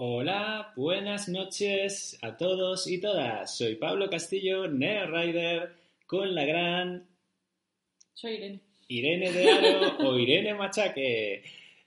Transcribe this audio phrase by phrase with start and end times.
[0.00, 3.56] Hola, buenas noches a todos y todas.
[3.56, 5.72] Soy Pablo Castillo, Neo Rider,
[6.06, 7.04] con la gran
[8.14, 8.60] Soy Irene.
[8.86, 11.42] Irene de Aro o Irene Machaque.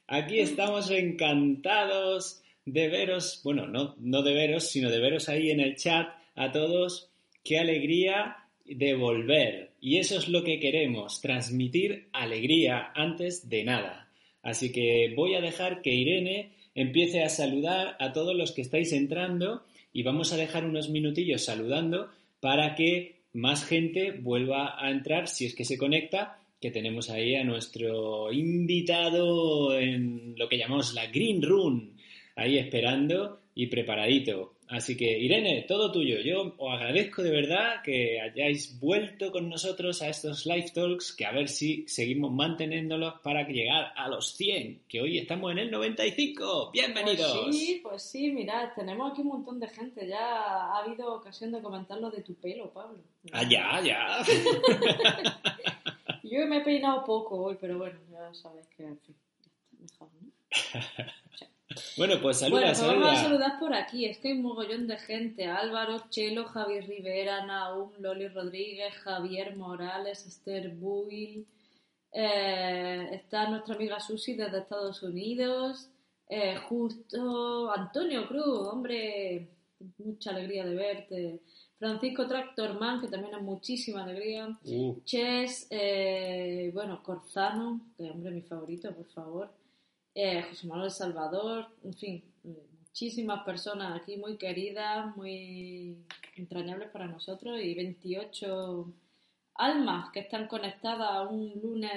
[0.07, 5.61] Aquí estamos encantados de veros, bueno, no, no de veros, sino de veros ahí en
[5.61, 7.09] el chat a todos.
[7.45, 8.35] Qué alegría
[8.65, 9.71] de volver.
[9.79, 14.09] Y eso es lo que queremos, transmitir alegría antes de nada.
[14.43, 18.93] Así que voy a dejar que Irene empiece a saludar a todos los que estáis
[18.93, 22.09] entrando y vamos a dejar unos minutillos saludando
[22.39, 27.35] para que más gente vuelva a entrar si es que se conecta, que tenemos ahí
[27.35, 31.95] a nuestro invitado en lo que llamamos la Green Room,
[32.35, 34.55] ahí esperando y preparadito.
[34.71, 36.21] Así que, Irene, todo tuyo.
[36.21, 41.25] Yo os agradezco de verdad que hayáis vuelto con nosotros a estos live talks, que
[41.25, 45.71] a ver si seguimos manteniéndolos para llegar a los 100, que hoy estamos en el
[45.71, 46.71] 95.
[46.71, 47.37] ¡Bienvenidos!
[47.43, 50.07] Pues sí, pues sí, mirad, tenemos aquí un montón de gente.
[50.07, 53.03] Ya ha habido ocasión de comentar lo de tu pelo, Pablo.
[53.33, 54.23] Ah, ya, ya.
[56.23, 59.17] Yo me he peinado poco hoy, pero bueno, ya sabes que, en fin,
[59.77, 60.31] ya está mejor, ¿no?
[61.97, 63.05] Bueno, pues saluda, Bueno, pues saluda.
[63.05, 64.05] vamos a saludar por aquí.
[64.05, 65.47] Es que hay un mogollón de gente.
[65.47, 71.45] Álvaro, Chelo, Javier Rivera, Naum, Loli Rodríguez, Javier Morales, Esther Buil.
[72.13, 75.87] eh, está nuestra amiga Susi desde Estados Unidos.
[76.29, 79.49] eh, justo Antonio Cruz, hombre,
[79.97, 81.39] mucha alegría de verte.
[81.77, 84.57] Francisco Tractorman, que también es muchísima alegría.
[84.63, 89.49] Uh, Chess, eh, bueno, Corzano, que hombre, mi favorito, por favor.
[90.13, 95.97] Eh, José Manuel Salvador, en fin, muchísimas personas aquí muy queridas, muy
[96.35, 98.93] entrañables para nosotros y 28
[99.55, 101.91] almas que están conectadas un lunes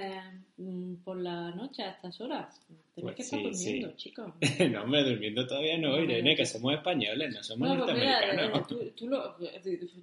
[0.57, 2.61] mm, por la noche a estas horas.
[2.95, 3.97] Tenéis Pues que estar sí, durmiendo, sí.
[3.97, 4.33] chicos.
[4.71, 8.21] no, hombre, durmiendo todavía no, No, Irene, que somos españoles, no somos No, pues mira,
[8.21, 8.69] eh, norteamericanos.
[8.69, 9.39] tú, tú lo,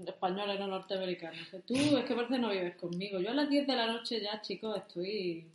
[0.06, 1.48] españoles no norteamericanos.
[1.66, 3.20] Tú es que parece no vives conmigo.
[3.20, 5.46] Yo a las 10 de la noche ya, chicos, estoy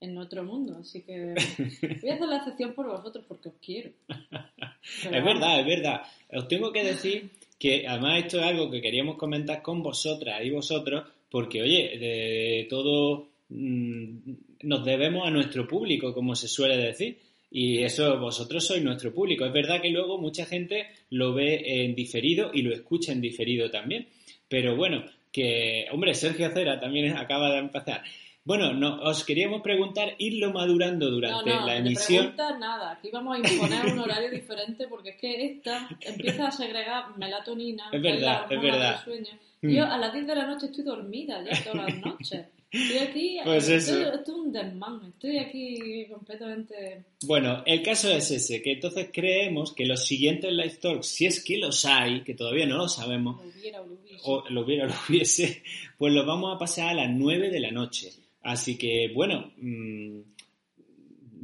[0.00, 1.34] en otro mundo, así que
[2.02, 3.90] voy a hacer la excepción por vosotros porque os quiero.
[4.08, 6.02] Pero Es verdad, es verdad.
[6.32, 10.50] Os tengo que decir que además esto es algo que queríamos comentar con vosotras y
[10.50, 14.18] vosotros, porque oye, de todo mm,
[14.64, 17.18] nos debemos a nuestro público, como se suele decir.
[17.50, 19.46] Y eso, vosotros sois nuestro público.
[19.46, 23.70] Es verdad que luego mucha gente lo ve en diferido y lo escucha en diferido
[23.70, 24.08] también.
[24.48, 28.02] Pero bueno, que, hombre, Sergio Cera también acaba de empezar.
[28.46, 32.24] Bueno, no, os queríamos preguntar, irlo madurando No, durante no, la de emisión.
[32.34, 32.92] preguntas nada.
[32.92, 37.84] Aquí vamos a imponer un horario diferente porque es que esta empieza a segregar melatonina,
[37.90, 39.04] Es verdad, la es verdad.
[39.04, 39.30] sueño.
[39.62, 42.46] Yo a las 10 de la noche estoy dormida ya todas las noches.
[42.70, 44.12] Estoy aquí, Pues esto, eso.
[44.14, 47.04] esto es un desmán, estoy aquí completamente...
[47.22, 51.42] Bueno, el caso es ese, que entonces creemos que los siguientes live talks, si es
[51.42, 54.20] que los hay, que todavía no lo sabemos, Lo hubiera, lo hubiese.
[54.24, 55.62] o lo hubiera o lo hubiese,
[55.96, 58.10] pues los vamos a pasar a las 9 de la noche.
[58.44, 60.20] Así que, bueno, mm,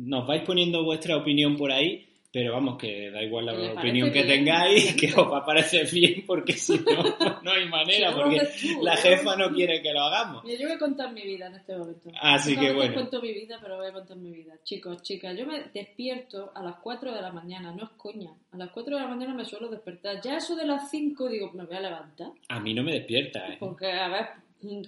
[0.07, 4.23] nos vais poniendo vuestra opinión por ahí, pero vamos, que da igual la opinión que
[4.23, 4.45] bien.
[4.45, 7.03] tengáis, que os va a parecer bien, porque si no,
[7.43, 8.41] no hay manera, no porque
[8.83, 10.45] la jefa no quiere que lo hagamos.
[10.45, 12.11] Mira, yo voy a contar mi vida en este momento.
[12.21, 12.95] Así que bueno.
[12.95, 14.55] cuento mi vida, pero voy a contar mi vida.
[14.63, 18.31] Chicos, chicas, yo me despierto a las 4 de la mañana, no es coña.
[18.53, 20.21] A las 4 de la mañana me suelo despertar.
[20.21, 22.29] Ya eso de las 5 digo, me voy a levantar.
[22.49, 23.57] A mí no me despierta, ¿eh?
[23.59, 24.27] Porque, a ver,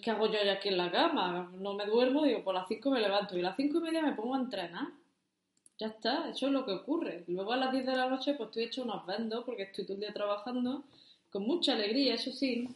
[0.02, 1.50] ¿qué hago yo ya aquí en la cama?
[1.58, 3.36] No me duermo, digo, por las 5 me levanto.
[3.36, 4.88] Y a las 5 y media me pongo a entrenar.
[5.78, 7.24] Ya está, eso es lo que ocurre.
[7.28, 9.94] Luego a las 10 de la noche, pues estoy hecho unos vendos porque estoy todo
[9.94, 10.84] el día trabajando
[11.30, 12.68] con mucha alegría, eso sí.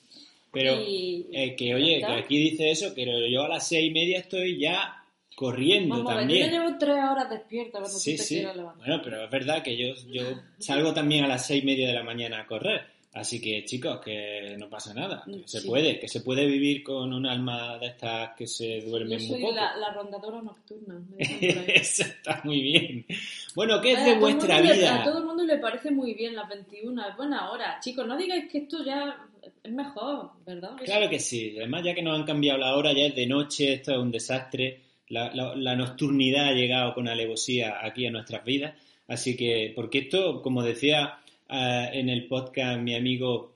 [0.51, 3.93] Pero Y- eh, que oye, que aquí dice eso, pero yo a las seis y
[3.93, 5.03] media estoy ya
[5.37, 6.51] corriendo Vamos yo también.
[6.51, 8.35] ya llevo 3 horas despierta cuando Sí, tú te sí.
[8.37, 8.87] quieras levantar.
[8.87, 10.23] Bueno, pero es verdad que yo, yo
[10.59, 12.87] salgo también a las seis y media de la mañana a correr.
[13.19, 15.25] Así que, chicos, que no pasa nada.
[15.25, 18.89] Que se puede, que se puede vivir con un alma de estas que se Yo
[18.91, 19.55] duermen muy poco.
[19.55, 21.01] la, la rondadora nocturna.
[21.19, 23.07] Eso está muy bien.
[23.55, 25.01] Bueno, ¿qué es de vuestra le- vida?
[25.01, 27.79] a todo el mundo le parece muy bien las 21, es buena hora.
[27.81, 29.17] Chicos, no digáis que esto ya
[29.65, 30.73] es mejor, ¿verdad?
[30.85, 31.55] Claro que sí.
[31.57, 34.11] Además, ya que nos han cambiado la hora, ya es de noche, esto es un
[34.13, 34.81] desastre.
[35.09, 38.75] La, la- la nocturnidad ha llegado con alevosía aquí a nuestras vidas.
[39.09, 41.19] Así que, porque esto, como decía
[41.49, 43.55] ah, en el podcast mi amigo,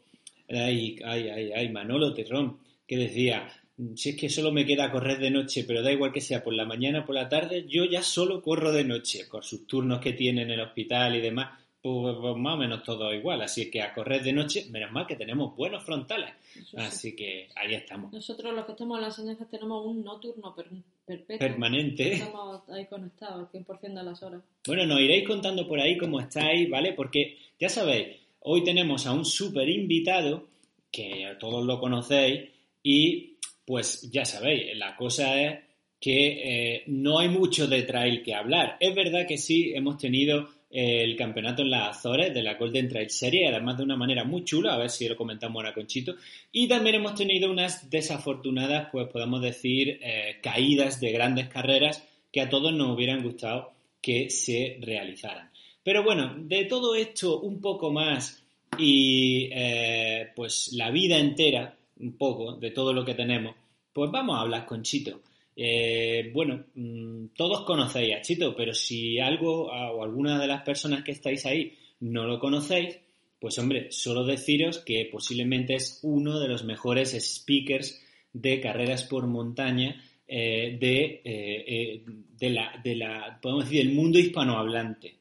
[0.49, 3.49] ay, ay, ay, ay, Manolo Terrón, que decía,
[3.95, 6.53] si es que solo me queda correr de noche, pero da igual que sea por
[6.55, 10.01] la mañana o por la tarde, yo ya solo corro de noche, con sus turnos
[10.01, 13.41] que tiene en el hospital y demás, pues, pues, más o menos todo igual.
[13.41, 16.29] Así que a correr de noche, menos mal que tenemos buenos frontales.
[16.53, 16.77] Sí.
[16.77, 18.13] Así que ahí estamos.
[18.13, 20.67] Nosotros los que estamos en las enseñanzas tenemos un nocturno per-
[21.07, 21.39] perpetuo.
[21.39, 22.13] Permanente.
[22.13, 24.43] Estamos ahí conectados al 100% de las horas.
[24.67, 26.93] Bueno, nos iréis contando por ahí cómo estáis, ¿vale?
[26.93, 30.49] Porque ya sabéis, hoy tenemos a un súper invitado,
[30.91, 32.49] que todos lo conocéis,
[32.83, 33.37] y
[33.67, 35.59] pues ya sabéis, la cosa es
[36.01, 38.79] que eh, no hay mucho de trail que hablar.
[38.81, 42.89] Es verdad que sí, hemos tenido eh, el campeonato en las Azores de la Golden
[42.89, 45.87] Trail Series, además de una manera muy chula, a ver si lo comentamos ahora con
[45.87, 46.15] Chito,
[46.51, 52.41] y también hemos tenido unas desafortunadas, pues podemos decir, eh, caídas de grandes carreras que
[52.41, 55.50] a todos nos hubieran gustado que se realizaran.
[55.83, 58.43] Pero bueno, de todo esto un poco más
[58.79, 63.55] y eh, pues la vida entera, un poco, de todo lo que tenemos,
[63.93, 65.23] pues vamos a hablar con Chito.
[65.57, 71.03] Eh, bueno, mm, todos conocéis a Chito, pero si algo o alguna de las personas
[71.03, 72.99] que estáis ahí no lo conocéis,
[73.39, 78.03] pues hombre, solo deciros que posiblemente es uno de los mejores speakers
[78.33, 82.03] de carreras por montaña eh, de,
[82.39, 85.20] de la, podemos decir, del mundo hispanohablante.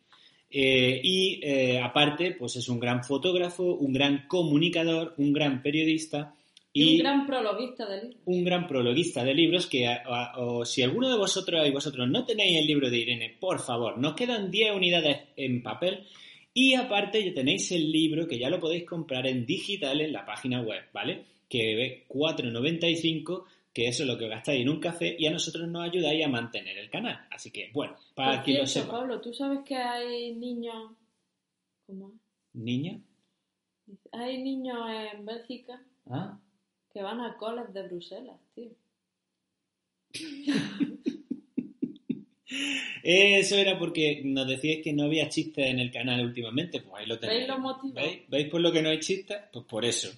[0.51, 6.33] Eh, y eh, aparte, pues es un gran fotógrafo, un gran comunicador, un gran periodista
[6.73, 8.19] Y, un gran prologuista del libro.
[8.25, 12.07] un gran prologuista de libros que a- a- o si alguno de vosotros y vosotros
[12.09, 16.03] no tenéis el libro de Irene, por favor, nos quedan 10 unidades en papel
[16.53, 20.25] y aparte ya tenéis el libro que ya lo podéis comprar en digital en la
[20.25, 21.25] página web, ¿vale?
[21.47, 25.67] Que es 4.95, que eso es lo que gastáis en un café y a nosotros
[25.67, 27.27] nos ayudáis a mantener el canal.
[27.31, 28.91] Así que, bueno, para Por quien lo sepa.
[28.91, 30.91] Pablo, ¿tú sabes que hay niños...
[31.85, 32.13] ¿Cómo.
[32.53, 33.01] Dice,
[34.11, 34.77] Hay niños
[35.13, 36.39] en Bélgica ¿Ah?
[36.93, 38.71] que van a coles de Bruselas, tío.
[43.03, 47.05] Eso era porque nos decíais que no había chistes en el canal últimamente, pues ahí
[47.05, 47.47] lo tenéis.
[47.47, 47.93] ¿Veis los?
[47.93, 48.19] ¿Veis?
[48.27, 49.37] ¿Veis por lo que no hay chistes?
[49.53, 50.09] Pues por eso.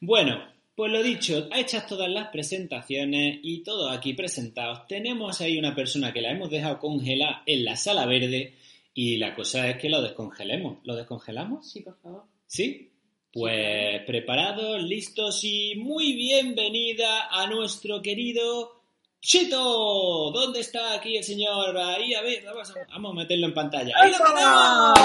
[0.00, 0.42] Bueno,
[0.74, 6.12] pues lo dicho, hechas todas las presentaciones y todos aquí presentados, tenemos ahí una persona
[6.12, 8.54] que la hemos dejado congelada en la sala verde
[8.94, 10.78] y la cosa es que lo descongelemos.
[10.84, 11.70] ¿Lo descongelamos?
[11.70, 12.24] Sí, por favor.
[12.46, 12.90] ¿Sí?
[13.32, 18.79] Pues preparados, listos y muy bienvenida a nuestro querido
[19.20, 20.30] Chito.
[20.32, 21.76] ¿Dónde está aquí el señor?
[21.76, 23.92] Ahí, a ver, vamos a, vamos a meterlo en pantalla.
[24.00, 24.98] ¡Ahí lo tenemos!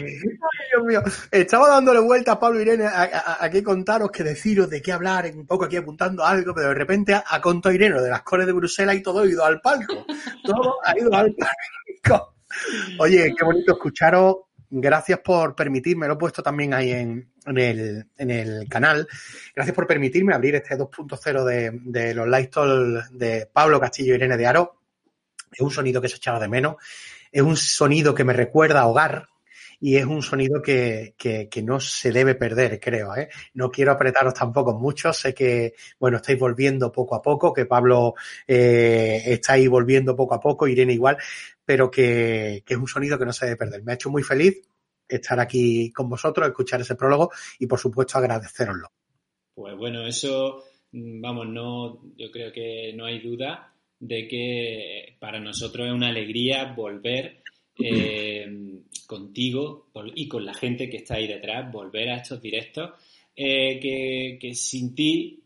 [0.70, 4.68] Dios mío, estaba dándole vuelta a Pablo Irene a, a- a qué contaros, que deciros,
[4.70, 8.00] de qué hablar, un poco aquí apuntando algo, pero de repente ha, ha contado Irene
[8.00, 10.04] de las coles de Bruselas y todo ha ido al palco.
[10.44, 12.34] Todo ha ido al palco.
[12.98, 14.36] Oye, qué bonito escucharos.
[14.72, 19.08] Gracias por permitirme, lo he puesto también ahí en, en el, en el canal.
[19.52, 24.36] Gracias por permitirme abrir este 2.0 de, de los Talk de Pablo Castillo y Irene
[24.36, 24.80] de Aro.
[25.50, 26.76] Es un sonido que se echaba de menos.
[27.32, 29.28] Es un sonido que me recuerda a hogar
[29.80, 33.16] y es un sonido que, que, no se debe perder, creo.
[33.16, 33.30] ¿eh?
[33.54, 35.10] No quiero apretaros tampoco mucho.
[35.12, 38.14] Sé que, bueno, estáis volviendo poco a poco, que Pablo
[38.46, 41.16] eh, está ahí volviendo poco a poco, Irene igual,
[41.64, 43.82] pero que, que es un sonido que no se debe perder.
[43.82, 44.60] Me ha hecho muy feliz
[45.08, 48.88] estar aquí con vosotros, escuchar ese prólogo y, por supuesto, agradeceroslo.
[49.54, 50.62] Pues bueno, eso,
[50.92, 56.08] mm, vamos, no, yo creo que no hay duda de que para nosotros es una
[56.08, 57.42] alegría volver
[57.82, 62.90] eh, contigo y con la gente que está ahí detrás, volver a estos directos
[63.36, 65.42] eh, que, que sin ti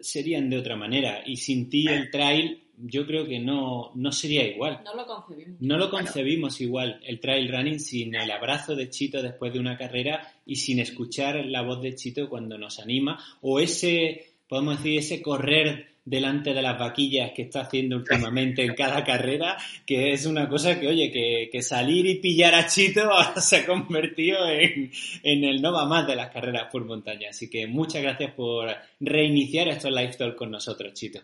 [0.00, 4.44] serían de otra manera y sin ti el trail yo creo que no, no sería
[4.44, 4.80] igual.
[4.84, 5.60] No lo concebimos.
[5.60, 9.76] No lo concebimos igual el trail running sin el abrazo de Chito después de una
[9.76, 14.98] carrera y sin escuchar la voz de Chito cuando nos anima o ese, podemos decir,
[14.98, 19.56] ese correr delante de las vaquillas que está haciendo últimamente en cada carrera,
[19.86, 23.58] que es una cosa que, oye, que, que salir y pillar a Chito ahora se
[23.58, 24.90] ha convertido en,
[25.22, 27.30] en el no va más de las carreras por montaña.
[27.30, 28.68] Así que muchas gracias por
[29.00, 31.20] reiniciar estos live talk con nosotros, Chito.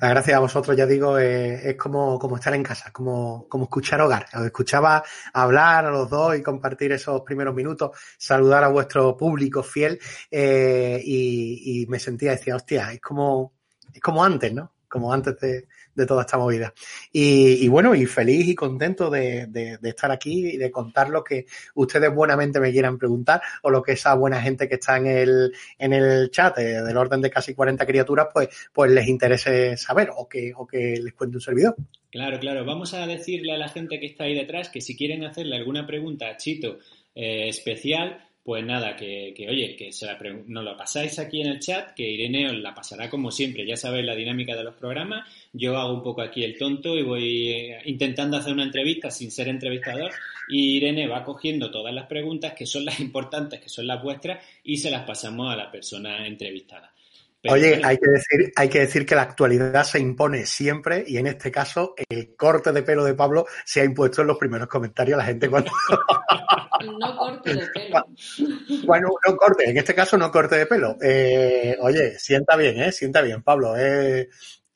[0.00, 3.64] Las gracias a vosotros, ya digo, eh, es como, como estar en casa, como, como
[3.64, 4.26] escuchar hogar.
[4.34, 9.62] Os escuchaba hablar a los dos y compartir esos primeros minutos, saludar a vuestro público
[9.62, 9.98] fiel
[10.30, 13.54] eh, y, y me sentía, decía, hostia, es como,
[13.92, 14.72] es como antes, ¿no?
[14.88, 16.72] Como antes de, toda esta movida.
[17.12, 22.14] Y, bueno, y feliz y contento de estar aquí y de contar lo que ustedes
[22.14, 25.92] buenamente me quieran preguntar o lo que esa buena gente que está en el, en
[25.92, 30.28] el chat eh, del orden de casi 40 criaturas, pues, pues les interese saber o
[30.28, 31.74] que, o que les cuente un servidor.
[32.10, 32.64] Claro, claro.
[32.64, 35.86] Vamos a decirle a la gente que está ahí detrás que si quieren hacerle alguna
[35.86, 36.78] pregunta a Chito
[37.14, 41.46] eh, especial, pues nada, que, que oye, que se la nos lo pasáis aquí en
[41.46, 43.64] el chat, que Irene os la pasará como siempre.
[43.64, 45.28] Ya sabéis la dinámica de los programas.
[45.52, 49.30] Yo hago un poco aquí el tonto y voy eh, intentando hacer una entrevista sin
[49.30, 50.10] ser entrevistador.
[50.48, 54.44] Y Irene va cogiendo todas las preguntas que son las importantes, que son las vuestras,
[54.64, 56.92] y se las pasamos a la persona entrevistada.
[57.40, 61.16] Pero, Oye, hay que, decir, hay que decir que la actualidad se impone siempre y
[61.16, 64.68] en este caso el corte de pelo de Pablo se ha impuesto en los primeros
[64.68, 65.18] comentarios.
[65.18, 65.72] La gente cuando...
[66.84, 68.06] No corte de pelo.
[68.86, 70.96] Bueno, no corte, en este caso no corte de pelo.
[71.02, 72.92] Eh, oye, sienta bien, ¿eh?
[72.92, 73.74] Sienta bien, Pablo.
[73.76, 74.28] eh,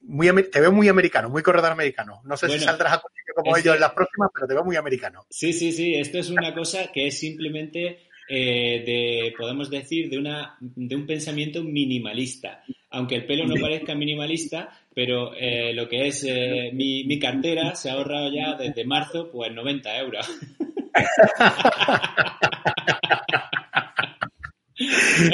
[0.03, 2.21] muy, te veo muy americano, muy corredor americano.
[2.25, 4.65] No sé si saldrás a cuchillo como ellos que- en las próximas, pero te veo
[4.65, 5.27] muy americano.
[5.31, 5.95] Sí, sí, sí.
[5.97, 7.99] Esto es una cosa que es simplemente
[8.29, 12.63] eh, de, podemos decir, de, una, de un pensamiento minimalista.
[12.91, 17.75] Aunque el pelo no parezca minimalista, pero eh, lo que es eh, mi, mi cartera
[17.75, 20.26] se ha ahorrado ya desde marzo, pues 90 euros.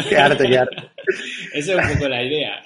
[0.08, 0.76] Qué arte, qué arte.
[1.52, 2.62] Esa es un poco la idea.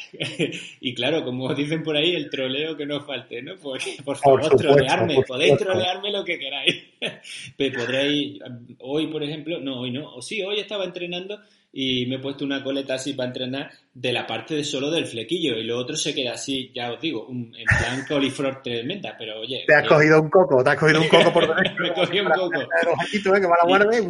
[0.80, 3.56] Y claro, como dicen por ahí, el troleo que no falte, ¿no?
[3.56, 6.84] Pues, por favor, supuesto, trolearme, por podéis trolearme lo que queráis.
[7.56, 8.38] Pero podréis,
[8.80, 11.40] hoy por ejemplo, no, hoy no, o sí, hoy estaba entrenando
[11.78, 15.06] y me he puesto una coleta así para entrenar de la parte de solo del
[15.06, 19.14] flequillo y lo otro se queda así, ya os digo, un, en plan coliflor tremenda,
[19.18, 19.64] pero oye...
[19.66, 21.84] Te has eh, cogido un coco, te has cogido un coco por dentro.
[21.84, 22.60] Me cogí un coco.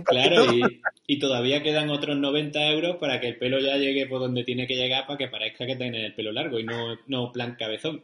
[0.04, 0.44] Claro,
[1.08, 4.68] y todavía quedan otros 90 euros para que el pelo ya llegue por donde tiene
[4.68, 8.00] que llegar para que parezca que tiene el pelo largo y no, no plan cabezón.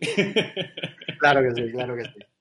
[1.20, 2.31] Claro que sí, claro que sí.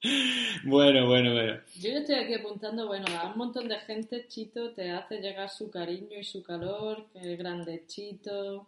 [0.65, 1.61] Bueno, bueno, bueno.
[1.79, 5.49] Yo ya estoy aquí apuntando, bueno, a un montón de gente, Chito te hace llegar
[5.49, 8.67] su cariño y su calor, que grande Chito.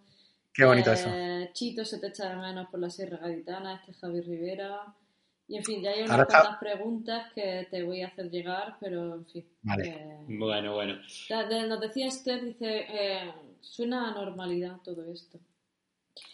[0.53, 1.53] Qué bonito Eh, eso.
[1.53, 4.93] Chito se te echa de menos por la Sierra Gaditana, este es Javi Rivera.
[5.47, 8.29] Y en fin, ya hay unas Ahora está- cuantas preguntas que te voy a hacer
[8.29, 9.45] llegar, pero en fin.
[9.63, 9.89] Vale.
[9.89, 10.99] eh, Bueno, bueno.
[11.67, 15.39] nos decía Esther, dice, eh, suena a normalidad todo esto.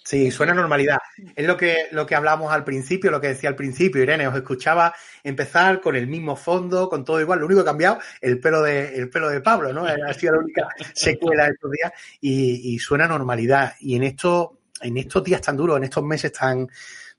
[0.04, 0.98] Sí, suena a normalidad.
[1.36, 4.36] Es lo que, lo que hablamos al principio, lo que decía al principio, Irene, os
[4.36, 4.94] escuchaba
[5.24, 7.40] empezar con el mismo fondo, con todo igual.
[7.40, 9.86] Lo único que ha cambiado, el pelo de, el pelo de Pablo, ¿no?
[9.86, 13.76] Ha sido la única secuela de estos días y, y suena a normalidad.
[13.82, 14.50] Y en estos,
[14.82, 16.68] en estos días tan duros, en estos meses tan,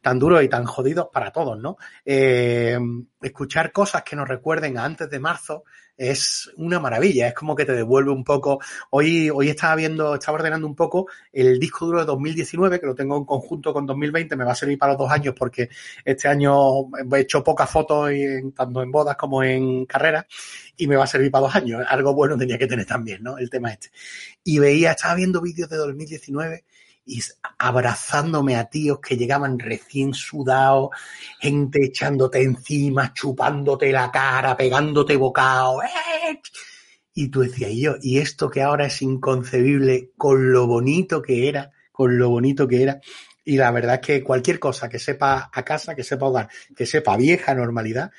[0.01, 1.77] tan duros y tan jodidos para todos, ¿no?
[2.05, 2.79] Eh,
[3.21, 5.65] escuchar cosas que nos recuerden a antes de marzo
[6.01, 8.59] es una maravilla, es como que te devuelve un poco.
[8.89, 12.95] Hoy, hoy estaba viendo, estaba ordenando un poco el disco duro de 2019, que lo
[12.95, 15.69] tengo en conjunto con 2020, me va a servir para los dos años porque
[16.03, 18.11] este año he hecho pocas fotos,
[18.57, 20.25] tanto en bodas como en carreras,
[20.75, 21.85] y me va a servir para dos años.
[21.87, 23.37] Algo bueno tenía que tener también, ¿no?
[23.37, 23.91] El tema este.
[24.43, 26.65] Y veía, estaba viendo vídeos de 2019
[27.11, 27.21] y
[27.59, 30.91] abrazándome a tíos que llegaban recién sudados,
[31.41, 35.83] gente echándote encima, chupándote la cara, pegándote bocado.
[35.83, 36.41] ¡eh!
[37.13, 41.49] Y tú decías, y yo, y esto que ahora es inconcebible con lo bonito que
[41.49, 43.01] era, con lo bonito que era.
[43.45, 46.87] Y la verdad es que cualquier cosa que sepa a casa, que sepa hogar, que
[46.87, 48.13] sepa vieja normalidad,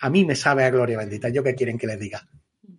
[0.00, 1.28] a mí me sabe a gloria bendita.
[1.28, 2.26] ¿Yo qué quieren que les diga?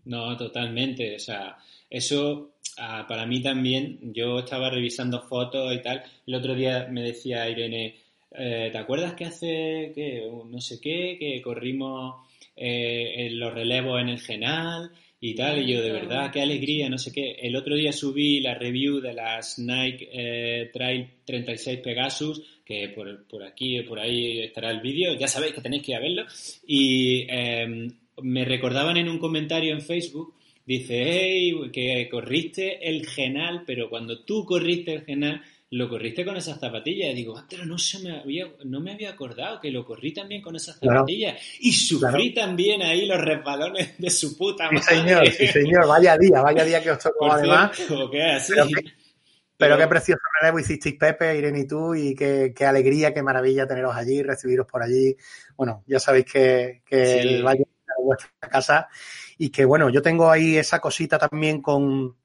[0.06, 1.16] No, totalmente.
[1.16, 1.56] O sea,
[1.88, 6.04] eso ah, para mí también, yo estaba revisando fotos y tal.
[6.26, 7.96] El otro día me decía Irene,
[8.32, 12.16] eh, ¿te acuerdas que hace, que no sé qué, que corrimos
[12.56, 15.62] eh, en los relevos en el Genal y tal?
[15.62, 17.38] Y yo, de verdad, qué alegría, no sé qué.
[17.42, 23.26] El otro día subí la review de las Nike eh, Trail 36 Pegasus, que por,
[23.28, 26.02] por aquí o por ahí estará el vídeo, ya sabéis que tenéis que ir a
[26.02, 26.26] verlo.
[26.66, 30.34] Y eh, me recordaban en un comentario en Facebook,
[30.66, 35.42] dice, hey, que corriste el Genal, pero cuando tú corriste el Genal,
[35.72, 37.12] lo corriste con esas zapatillas.
[37.12, 40.14] Y digo, ah, pero no, se me había, no me había acordado que lo corrí
[40.14, 41.00] también con esas Claro.
[41.00, 41.40] zapatillas.
[41.62, 44.96] Y sufrí también ahí los resbalones de su puta Sí, madre.
[45.02, 45.88] señor, sí, señor.
[45.88, 47.76] Vaya día, vaya día que os tocó Por además.
[47.76, 48.54] cierto, que es así.
[48.54, 48.92] Pero qué-
[49.58, 53.68] Pero qué precioso relevo hicisteis Pepe, Irene y tú, y qué, qué alegría, qué maravilla
[53.68, 55.16] teneros allí, recibiros por allí.
[55.56, 57.20] Bueno, ya sabéis que, que Sí.
[57.20, 58.90] el Valle es vuestra casa
[59.44, 62.16] y que bueno, yo tengo ahí esa cosita también con,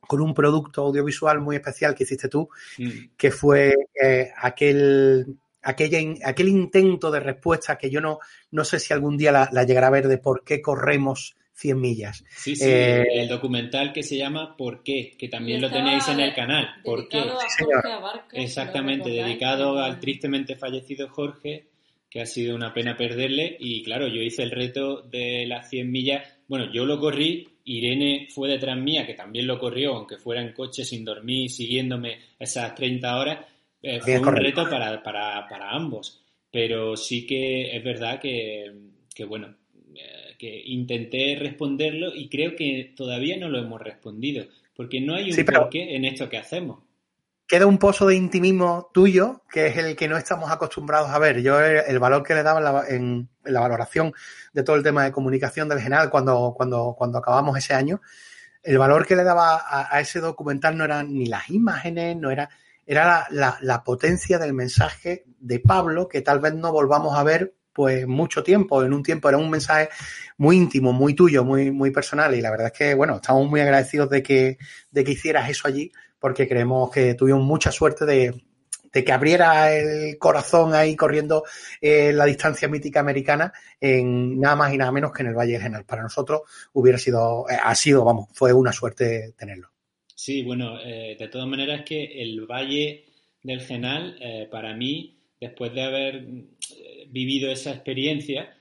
[0.00, 2.88] con un producto audiovisual muy especial que hiciste tú, Mm.
[3.16, 5.26] que fue eh, aquel,
[5.62, 8.18] aquella, in- aquel intento de respuesta que yo no,
[8.52, 11.80] no sé si algún día la, la llegará a ver de por qué corremos 100
[11.80, 12.24] millas.
[12.36, 15.16] Sí, sí, Eh, el documental que se llama ¿Por qué?
[15.18, 16.66] Que también lo tenéis en el canal.
[16.84, 17.18] ¿Por qué?
[17.18, 17.92] A Jorge.
[17.92, 21.66] Abarca, Exactamente, dedicado al tristemente fallecido Jorge,
[22.10, 23.56] que ha sido una pena perderle.
[23.60, 26.22] Y claro, yo hice el reto de las 100 millas.
[26.46, 30.52] Bueno, yo lo corrí, Irene fue detrás mía, que también lo corrió, aunque fuera en
[30.52, 33.46] coche sin dormir, siguiéndome esas 30 horas.
[33.82, 36.22] Eh, fue un reto para, para, para ambos.
[36.50, 38.72] Pero sí que es verdad que,
[39.14, 39.54] que bueno,
[40.38, 45.32] que intenté responderlo y creo que todavía no lo hemos respondido, porque no hay un
[45.32, 46.78] Sí, pero- porqué en esto que hacemos.
[47.48, 51.40] Queda un pozo de intimismo tuyo, que es el que no estamos acostumbrados a ver.
[51.40, 54.12] Yo el, el valor que le daba en la, valoración
[54.52, 58.02] de todo el tema de comunicación del general cuando, cuando, cuando acabamos ese año,
[58.62, 62.50] el valor que le daba a, ese documental no eran ni las imágenes, no era,
[62.86, 67.22] era la, la- la potencia del mensaje de Pablo, que tal vez no volvamos a
[67.24, 69.88] ver pues mucho tiempo, en un tiempo era un mensaje
[70.36, 72.34] muy íntimo, muy tuyo, muy, muy personal.
[72.34, 74.58] Y la verdad es que bueno, estamos muy agradecidos de que,
[74.90, 78.34] de que hicieras eso allí porque creemos que tuvimos mucha suerte de,
[78.92, 81.44] que abriera el corazón ahí corriendo
[81.80, 85.52] eh, la distancia mítica americana en nada más y nada menos que en el Valle
[85.52, 85.84] del General.
[85.84, 89.68] Para nosotros hubiera sido, eh, ha sido, vamos, fue una suerte tenerlo.
[90.14, 93.04] Sí, bueno, eh, de todas maneras que el Valle
[93.42, 94.18] del Genal,
[94.50, 96.24] para mí, después de haber
[97.06, 98.56] vivido esa experiencia,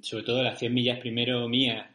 [0.00, 1.86] sobre todo las 100 millas primero mías,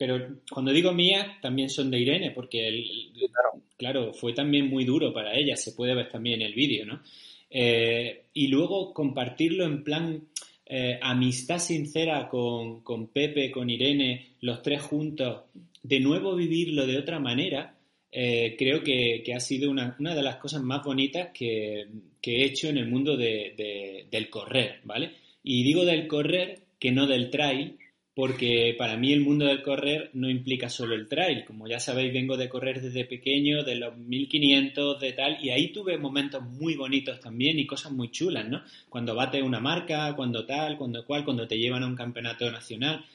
[0.00, 3.62] pero cuando digo mías, también son de Irene, porque el, claro.
[3.76, 7.02] claro, fue también muy duro para ella, se puede ver también en el vídeo, ¿no?
[7.50, 10.22] Eh, y luego compartirlo en plan
[10.64, 15.42] eh, amistad sincera con, con Pepe, con Irene, los tres juntos,
[15.82, 17.76] de nuevo vivirlo de otra manera,
[18.10, 21.88] eh, creo que, que ha sido una, una, de las cosas más bonitas que,
[22.22, 25.10] que he hecho en el mundo de, de, del correr, ¿vale?
[25.44, 27.76] Y digo del correr que no del trail,
[28.20, 31.42] porque para mí el mundo del correr no implica solo el trail.
[31.46, 35.72] Como ya sabéis, vengo de correr desde pequeño, de los 1500, de tal, y ahí
[35.72, 38.62] tuve momentos muy bonitos también y cosas muy chulas, ¿no?
[38.90, 43.06] Cuando bate una marca, cuando tal, cuando cual, cuando te llevan a un campeonato nacional.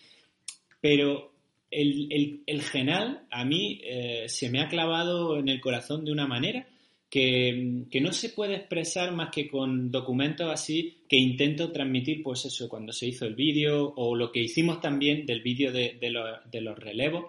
[0.82, 1.34] Pero
[1.70, 6.66] el, genal a mí eh, se me ha clavado en el corazón de una manera
[7.16, 12.44] que, que, no se puede expresar más que con documentos así que intento transmitir, pues
[12.44, 16.10] eso, cuando se hizo el vídeo o lo que hicimos también del vídeo de, de,
[16.10, 17.28] lo, de, los relevos,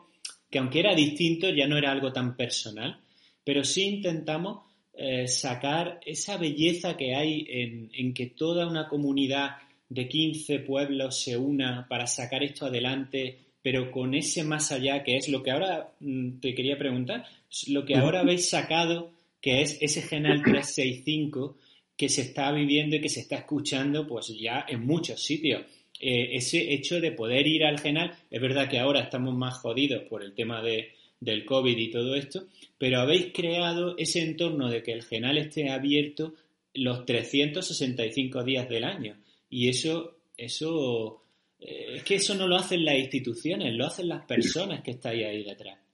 [0.50, 2.98] que aunque era distinto ya no era algo tan personal,
[3.44, 9.50] pero sí intentamos eh, sacar esa belleza que hay en, en que toda una comunidad
[9.88, 15.16] de 15 pueblos se una para sacar esto adelante, pero con ese más allá, que
[15.16, 17.24] es lo que ahora mm, te quería preguntar,
[17.68, 19.14] lo que ahora habéis sacado
[19.46, 21.56] que es ese Genal 365
[21.96, 25.62] que se está viviendo y que se está escuchando pues ya en muchos sitios.
[26.00, 30.02] Eh, ese hecho de poder ir al Genal, es verdad que ahora estamos más jodidos
[30.08, 30.88] por el tema de,
[31.20, 35.70] del COVID y todo esto, pero habéis creado ese entorno de que el Genal esté
[35.70, 36.34] abierto
[36.74, 39.16] los 365 días del año.
[39.48, 41.22] Y eso, eso,
[41.60, 45.24] eh, es que eso no lo hacen las instituciones, lo hacen las personas que estáis
[45.24, 45.85] ahí detrás.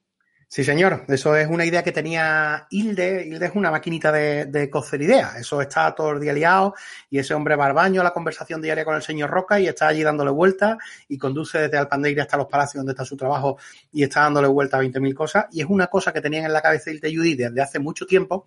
[0.54, 1.06] Sí, señor.
[1.08, 3.26] Eso es una idea que tenía Hilde.
[3.26, 5.36] Hilde es una maquinita de, de cocer ideas.
[5.36, 6.74] Eso está todo el día liado
[7.08, 9.66] y ese hombre va al baño a la conversación diaria con el señor Roca y
[9.66, 10.76] está allí dándole vueltas
[11.08, 13.56] y conduce desde Alpandeire hasta los palacios donde está su trabajo
[13.94, 15.46] y está dándole vueltas a 20.000 cosas.
[15.52, 18.04] Y es una cosa que tenían en la cabeza Hilde y Judy desde hace mucho
[18.04, 18.44] tiempo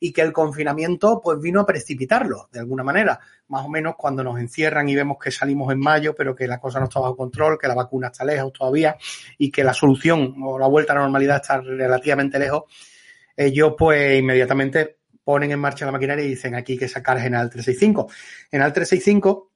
[0.00, 4.22] y que el confinamiento pues vino a precipitarlo de alguna manera, más o menos cuando
[4.22, 7.16] nos encierran y vemos que salimos en mayo, pero que la cosa no está bajo
[7.16, 8.96] control, que la vacuna está lejos todavía
[9.38, 12.64] y que la solución o la vuelta a la normalidad está relativamente lejos,
[13.36, 17.48] ellos pues inmediatamente ponen en marcha la maquinaria y dicen aquí hay que sacar Genal
[17.48, 18.08] 365.
[18.50, 19.53] Genal 365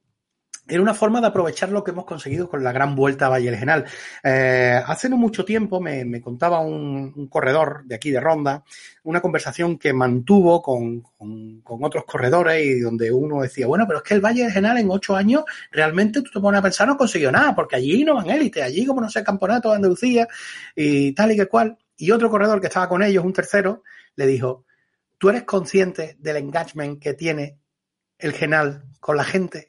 [0.68, 3.50] era una forma de aprovechar lo que hemos conseguido con la gran vuelta a Valle
[3.50, 3.84] del Genal.
[4.22, 8.64] Eh, hace no mucho tiempo me, me contaba un, corredor de aquí de Ronda
[9.04, 13.98] una conversación que mantuvo con, con, con, otros corredores y donde uno decía, bueno, pero
[13.98, 16.86] es que el Valle del Genal en ocho años realmente tú te pones a pensar
[16.86, 20.28] no consiguió nada, porque allí no van élite, allí como no sé, campeonato de Andalucía
[20.74, 21.78] y tal y que cual.
[21.96, 23.82] Y otro corredor que estaba con ellos, un tercero,
[24.14, 24.64] le dijo,
[25.18, 27.58] ¿tú eres consciente del engagement que tiene
[28.18, 29.67] el Genal con la gente?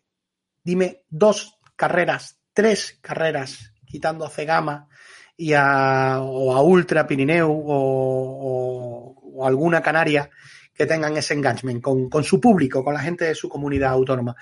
[0.69, 4.88] Dime dos carreras, tres carreras, quitando a Cegama
[5.36, 10.29] y a, o a Ultra Pirineu o, o, alguna Canaria
[10.71, 14.36] que tengan ese engagement con, con, su público, con la gente de su comunidad autónoma.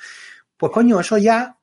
[0.58, 1.58] Pues coño, eso ya,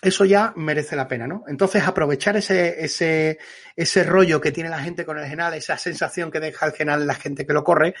[0.00, 1.42] eso ya merece la pena, ¿no?
[1.48, 3.38] Entonces aprovechar ese, ese,
[3.76, 7.06] ese rollo que tiene la gente con el genal, esa sensación que deja el genal
[7.06, 7.94] la gente que lo corre,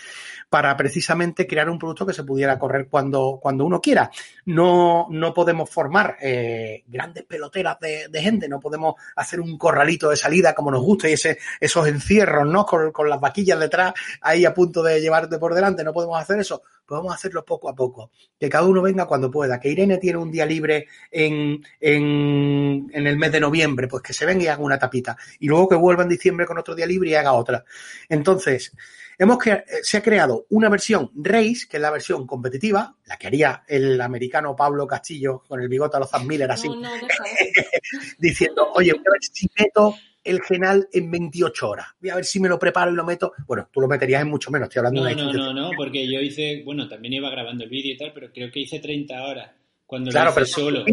[0.48, 4.10] para precisamente crear un producto que se pudiera correr cuando, cuando uno quiera.
[4.46, 10.08] No, no podemos formar eh, grandes peloteras de, de, gente, no podemos hacer un corralito
[10.08, 12.64] de salida como nos gusta y ese, esos encierros, ¿no?
[12.64, 16.40] Con, con las vaquillas detrás ahí a punto de llevarte por delante, no podemos hacer
[16.40, 20.18] eso a hacerlo poco a poco, que cada uno venga cuando pueda, que Irene tiene
[20.18, 24.46] un día libre en, en, en el mes de noviembre, pues que se venga y
[24.46, 27.32] haga una tapita, y luego que vuelva en diciembre con otro día libre y haga
[27.32, 27.64] otra.
[28.08, 28.72] Entonces,
[29.18, 33.26] hemos que se ha creado una versión Race, que es la versión competitiva, la que
[33.26, 36.90] haría el americano Pablo Castillo con el bigote a los Zan Miller así, No, no,
[38.18, 41.86] diciendo, oye, voy a ver si meto el genal en 28 horas.
[42.00, 43.32] Voy a ver si me lo preparo y lo meto.
[43.46, 45.70] Bueno, tú lo meterías en mucho menos, estoy hablando No, de una no, no, no,
[45.76, 48.80] porque yo hice, bueno, también iba grabando el vídeo y tal, pero creo que hice
[48.80, 49.50] 30 horas
[49.86, 50.84] cuando Claro, lo pero hice solo.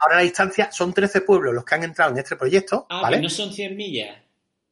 [0.00, 3.20] Ahora la distancia son 13 pueblos los que han entrado en este proyecto, Ah, ¿vale?
[3.20, 4.16] no son 100 millas.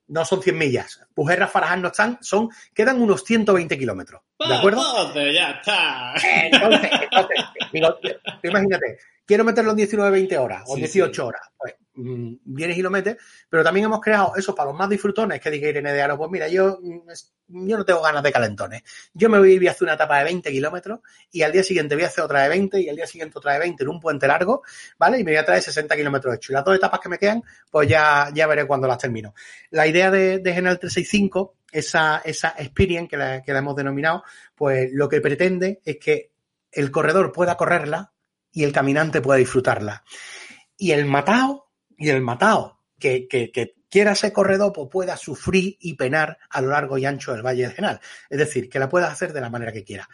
[0.09, 1.01] No son 100 millas.
[1.15, 4.23] Pujerra, Faraján no están, son, quedan unos 120 kilómetros.
[4.39, 4.81] ¿De acuerdo?
[4.81, 6.15] Entonces, ya está.
[6.47, 7.39] Entonces, entonces,
[7.73, 7.99] digo,
[8.43, 11.21] imagínate, quiero meterlo en 19, 20 horas o Sí, 18 sí.
[11.21, 11.43] horas.
[11.59, 13.17] Pues mm, vienes y lo metes,
[13.49, 16.31] pero también hemos creado eso para los más disfrutones que diga Irene de Aro, pues
[16.31, 18.83] mira, yo, mm, yo no tengo ganas de calentones.
[19.13, 21.63] Yo me voy a ir a hacer una etapa de 20 kilómetros y al día
[21.63, 23.89] siguiente voy a hacer otra de 20 y al día siguiente otra de 20 en
[23.89, 24.63] un puente largo,
[24.99, 25.19] ¿vale?
[25.19, 26.51] Y me voy a traer 60 kilómetros hechos.
[26.51, 29.35] Y las dos etapas que me quedan, pues ya, ya veré cuando las termino.
[29.71, 34.23] La idea de, de General 365, esa, esa experience que la, que la hemos denominado,
[34.55, 36.33] pues lo que pretende es que
[36.73, 38.13] el corredor pueda correrla
[38.53, 40.05] y el caminante pueda disfrutarla.
[40.77, 41.68] Y el matado,
[41.99, 46.69] y el matado que, que, quiera ser corredor, pues pueda sufrir y penar a lo
[46.69, 48.01] largo y ancho del Valle del Genal.
[48.29, 50.09] Es decir, que la pueda hacer de la manera que quiera.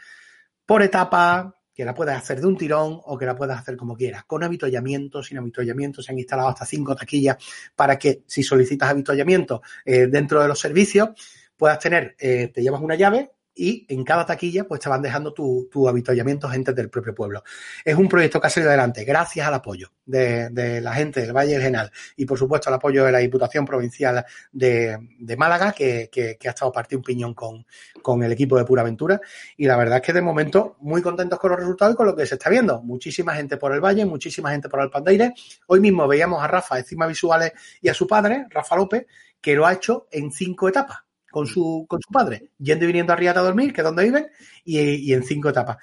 [0.64, 3.96] Por etapa, que la puedas hacer de un tirón o que la puedas hacer como
[3.96, 4.24] quieras.
[4.24, 7.36] Con avituallamiento, sin avituallamiento, se han instalado hasta cinco taquillas
[7.74, 11.08] para que si solicitas avituallamiento eh, dentro de los servicios,
[11.56, 15.32] puedas tener, eh, te llevas una llave y en cada taquilla pues te van dejando
[15.32, 17.44] tu, tu avituallamiento gente del propio pueblo.
[17.84, 21.32] Es un proyecto que ha salido adelante gracias al apoyo de, de la gente del
[21.32, 25.72] Valle del Genal y por supuesto al apoyo de la Diputación Provincial de, de Málaga
[25.72, 27.64] que, que, que ha estado partido un piñón con,
[28.02, 29.20] con el equipo de Pura Aventura
[29.56, 32.16] y la verdad es que de momento muy contentos con los resultados y con lo
[32.16, 32.82] que se está viendo.
[32.82, 35.32] Muchísima gente por el Valle, muchísima gente por Alpandeire.
[35.66, 39.06] Hoy mismo veíamos a Rafa de Cima Visuales y a su padre, Rafa López,
[39.40, 41.03] que lo ha hecho en cinco etapas
[41.34, 44.04] con su, con su padre, yendo y viniendo a Riata a dormir, que es donde
[44.04, 44.28] viven,
[44.64, 45.78] y, y en cinco etapas.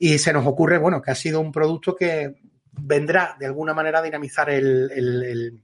[0.00, 2.34] Y se nos ocurre, bueno, que ha sido un producto que
[2.72, 5.60] vendrá de alguna manera a dinamizar el,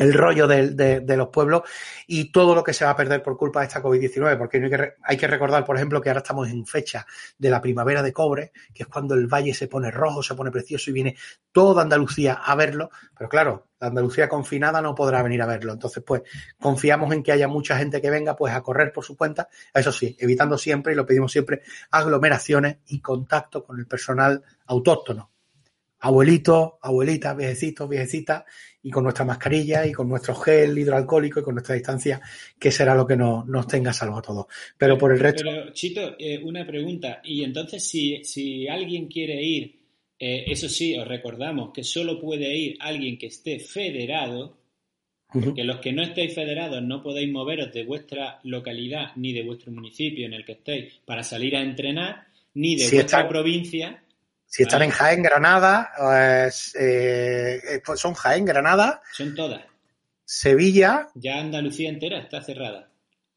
[0.00, 1.62] el rollo de, los pueblos
[2.06, 4.70] y todo lo que se va a perder por culpa de esta COVID-19, porque hay
[4.70, 8.02] que, re, hay que, recordar, por ejemplo, que ahora estamos en fecha de la primavera
[8.02, 11.16] de cobre, que es cuando el valle se pone rojo, se pone precioso y viene
[11.52, 15.74] toda Andalucía a verlo, pero claro, la Andalucía confinada no podrá venir a verlo.
[15.74, 16.22] Entonces, pues,
[16.58, 19.92] confiamos en que haya mucha gente que venga, pues, a correr por su cuenta, eso
[19.92, 21.60] sí, evitando siempre, y lo pedimos siempre,
[21.90, 25.29] aglomeraciones y contacto con el personal autóctono
[26.00, 28.44] abuelitos, abuelitas, viejecitos, viejecitas,
[28.82, 32.20] y con nuestra mascarilla y con nuestro gel hidroalcohólico y con nuestra distancia,
[32.58, 34.46] que será lo que nos, nos tenga salvo a todos.
[34.78, 35.42] Pero por el resto.
[35.44, 37.20] Pero, Chito, eh, una pregunta.
[37.22, 39.76] Y entonces, si, si alguien quiere ir,
[40.18, 44.56] eh, eso sí, os recordamos que solo puede ir alguien que esté federado,
[45.32, 49.70] porque los que no estéis federados no podéis moveros de vuestra localidad ni de vuestro
[49.70, 54.02] municipio en el que estéis para salir a entrenar, ni de Si vuestra está- provincia.
[54.52, 59.62] Si están en Jaén, Granada, pues, eh, pues son Jaén, Granada, Son todas.
[60.24, 61.08] Sevilla.
[61.14, 62.88] Ya Andalucía entera está cerrada.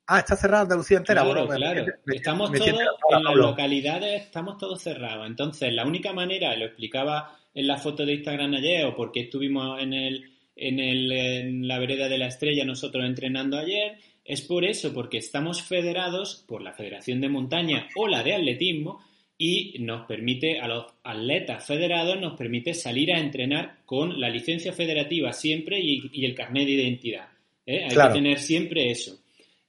[0.07, 1.21] Ah, está cerrada Andalucía entera.
[1.23, 1.85] Claro, Bueno, claro.
[1.85, 3.35] me- me- estamos me todos en las Pablo.
[3.35, 5.27] localidades, estamos todos cerrados.
[5.27, 9.81] Entonces, la única manera, lo explicaba en la foto de Instagram ayer, o porque estuvimos
[9.81, 14.65] en el, en el, en la vereda de la estrella nosotros entrenando ayer, es por
[14.65, 19.03] eso, porque estamos federados por la Federación de Montaña o la de Atletismo
[19.37, 24.71] y nos permite, a los atletas federados, nos permite salir a entrenar con la licencia
[24.73, 27.27] federativa siempre y, y el carnet de identidad.
[27.65, 27.83] ¿eh?
[27.83, 28.13] Hay Claro.
[28.13, 29.19] que tener siempre eso.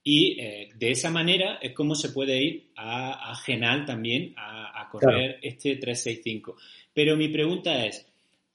[0.07, 4.83] Y eh, de esa manera es como se puede ir a, a Genal también a,
[4.83, 6.57] a correr este 365.
[6.93, 8.07] Pero mi pregunta es,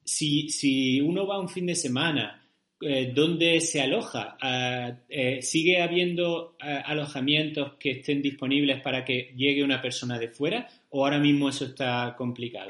[0.04, 2.42] si, si uno va un fin de semana,
[2.82, 4.38] eh, ¿dónde se aloja?
[4.42, 10.30] Ah, eh, ¿Sigue habiendo ah, alojamientos que estén disponibles para que llegue una persona de
[10.30, 10.68] fuera?
[10.90, 12.70] ¿O ahora mismo eso está complicado?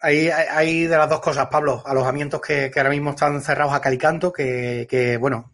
[0.00, 1.82] Hay, hay- de las dos cosas, Pablo.
[1.84, 5.52] Alojamientos que, que ahora mismo están cerrados a calicanto, que, que, bueno,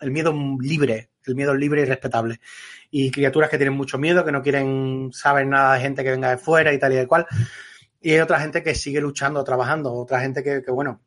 [0.00, 2.40] el miedo libre, el miedo libre y respetable.
[2.90, 6.30] Y criaturas que tienen mucho miedo, que no quieren saber nada de gente que venga
[6.30, 7.26] de fuera y tal y de cual.
[8.00, 11.00] Y hay otra gente que sigue luchando, trabajando, otra gente que, que, bueno,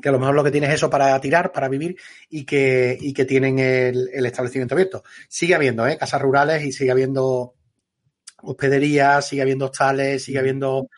[0.00, 1.96] que a lo mejor lo que tiene es eso para tirar, para vivir
[2.28, 5.02] y que, y que tienen el, el establecimiento abierto.
[5.28, 5.96] Sigue habiendo, ¿eh?
[5.96, 7.54] Casas rurales y sigue habiendo
[8.42, 10.88] hospederías, sigue habiendo hostales, sigue habiendo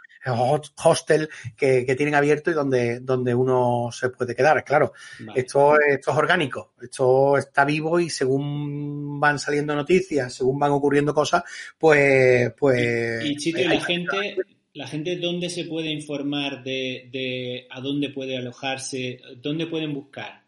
[0.85, 4.63] hostel que, que, tienen abierto y donde, donde uno se puede quedar.
[4.65, 5.41] Claro, vale.
[5.41, 11.15] esto, esto es orgánico, esto está vivo y según van saliendo noticias, según van ocurriendo
[11.15, 11.45] cosas,
[11.79, 12.53] pues...
[12.59, 14.37] pues y, y Chito, la gente,
[14.79, 19.21] la gente, ¿dónde se puede informar de, de a dónde puede alojarse?
[19.43, 20.47] ¿Dónde pueden buscar?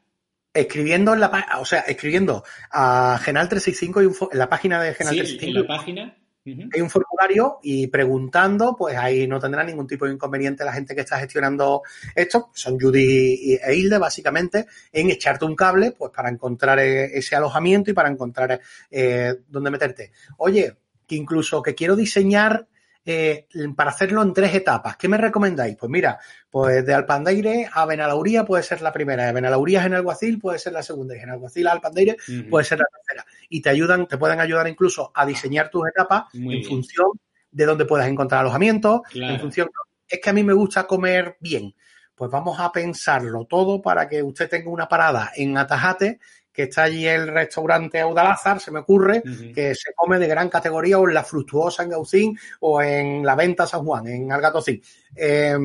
[0.52, 5.18] escribiendo en la o sea, escribiendo a Genal 365 en la página de Genal sí,
[5.20, 5.58] 365.
[5.58, 6.16] En la página.
[6.44, 6.70] Uh -huh.
[6.74, 10.94] Hay un formulario y preguntando, pues ahí no tendrá ningún tipo de inconveniente la gente
[10.94, 11.82] que está gestionando
[12.14, 17.90] esto, son Judy e Hilde básicamente, en echarte un cable pues para encontrar ese alojamiento
[17.90, 20.12] y para encontrar eh, dónde meterte.
[20.38, 22.68] Oye, que incluso que quiero diseñar
[23.12, 24.96] eh, para hacerlo en tres etapas.
[24.96, 25.76] ¿Qué me recomendáis?
[25.76, 26.18] Pues mira,
[26.48, 30.72] pues de Alpandeire a Benalauría puede ser la primera, de Benalauría a Genalguacil puede ser
[30.72, 32.50] la segunda, y Genalguacil a Alpandeire uh -huh.
[32.50, 33.26] puede ser la tercera.
[33.48, 36.64] Y te ayudan, te pueden ayudar incluso a diseñar tus etapas Muy en bien.
[36.70, 37.08] función
[37.50, 39.34] de dónde puedas encontrar alojamiento, claro.
[39.34, 39.70] en función,
[40.08, 41.74] es que a mí me gusta comer bien.
[42.14, 46.20] Pues vamos a pensarlo todo para que usted tenga una parada en Atajate
[46.52, 49.54] que está allí el restaurante Audalázar, se me ocurre, uh -huh.
[49.54, 53.34] que se come de gran categoría o en la Fructuosa en Gaucín o en la
[53.34, 54.82] Venta San Juan, en Algatocín.
[55.14, 55.56] Eh,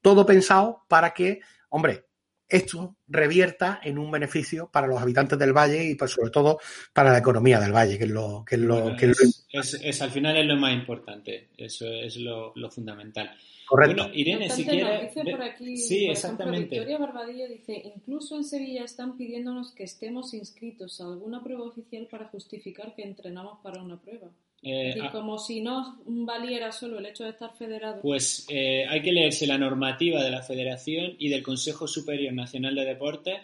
[0.00, 2.04] todo pensado para que, hombre,
[2.48, 6.58] esto revierta en un beneficio para los habitantes del valle y pues, sobre todo
[6.94, 9.12] para la economía del valle, que es lo que es lo, bueno, que
[9.52, 13.36] es, al final es lo más importante, eso es lo, lo fundamental.
[13.68, 14.04] Correcto.
[14.04, 15.12] Bueno, Irene, si quieres.
[15.12, 16.76] Por aquí, sí, por exactamente.
[16.76, 21.64] Ejemplo, Victoria Barbadillo dice: incluso en Sevilla están pidiéndonos que estemos inscritos a alguna prueba
[21.64, 24.30] oficial para justificar que entrenamos para una prueba.
[24.62, 28.00] Eh, y como si no valiera solo el hecho de estar federado.
[28.00, 32.74] Pues eh, hay que leerse la normativa de la Federación y del Consejo Superior Nacional
[32.74, 33.36] de Deportes.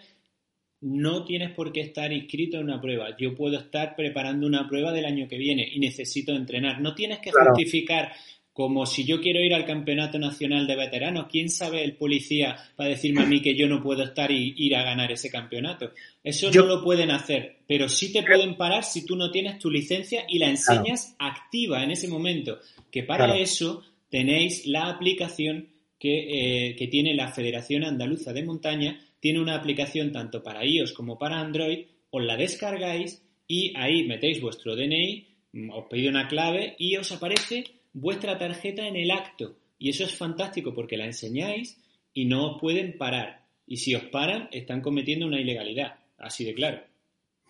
[0.81, 3.17] No tienes por qué estar inscrito en una prueba.
[3.17, 6.81] Yo puedo estar preparando una prueba del año que viene y necesito entrenar.
[6.81, 7.51] No tienes que claro.
[7.51, 8.13] justificar
[8.55, 12.89] como si yo quiero ir al Campeonato Nacional de Veteranos, ¿quién sabe el policía para
[12.89, 15.91] decirme a mí que yo no puedo estar y ir a ganar ese campeonato?
[16.23, 19.59] Eso yo, no lo pueden hacer, pero sí te pueden parar si tú no tienes
[19.59, 21.35] tu licencia y la enseñas claro.
[21.35, 22.61] activa en ese momento.
[22.93, 23.41] Que para claro.
[23.41, 29.57] eso tenéis la aplicación que, eh, que tiene la Federación Andaluza de Montaña, tiene una
[29.57, 35.27] aplicación tanto para iOS como para Android, os la descargáis y ahí metéis vuestro DNI,
[35.73, 39.57] os pedís una clave y os aparece vuestra tarjeta en el acto.
[39.79, 41.79] Y eso es fantástico porque la enseñáis
[42.13, 43.43] y no os pueden parar.
[43.67, 45.95] Y si os paran, están cometiendo una ilegalidad.
[46.19, 46.83] Así de claro.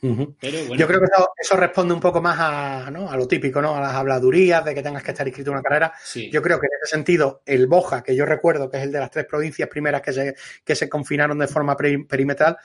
[0.02, 0.34] Uh -huh.
[0.40, 0.76] Pero bueno.
[0.76, 3.08] Yo creo que eso, eso, responde un poco más a, ¿no?
[3.10, 3.74] a lo típico, ¿no?
[3.74, 5.92] A las habladurías de que tengas que estar inscrito en una carrera.
[6.02, 6.30] Sí.
[6.30, 8.98] Yo creo que en ese sentido, el Boja, que yo recuerdo que es el de
[8.98, 12.58] las tres provincias primeras que se, que se confinaron de forma perimetral,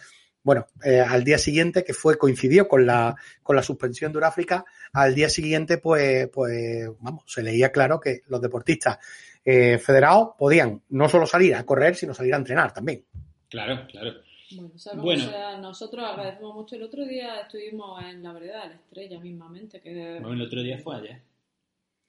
[0.43, 4.65] bueno, eh, al día siguiente, que fue, coincidió con la, con la suspensión de Uráfrica,
[4.93, 8.99] al día siguiente, pues, pues, vamos, se leía claro que los deportistas
[9.43, 13.03] eh, federados podían no solo salir a correr, sino salir a entrenar también.
[13.49, 14.13] Claro, claro.
[14.51, 15.25] Bueno, o sea, bueno.
[15.25, 16.75] O sea, nosotros agradecemos mucho.
[16.75, 19.79] El otro día estuvimos en la vereda de la estrella mismamente.
[19.79, 20.19] Que...
[20.19, 21.21] Bueno, el otro día fue ayer.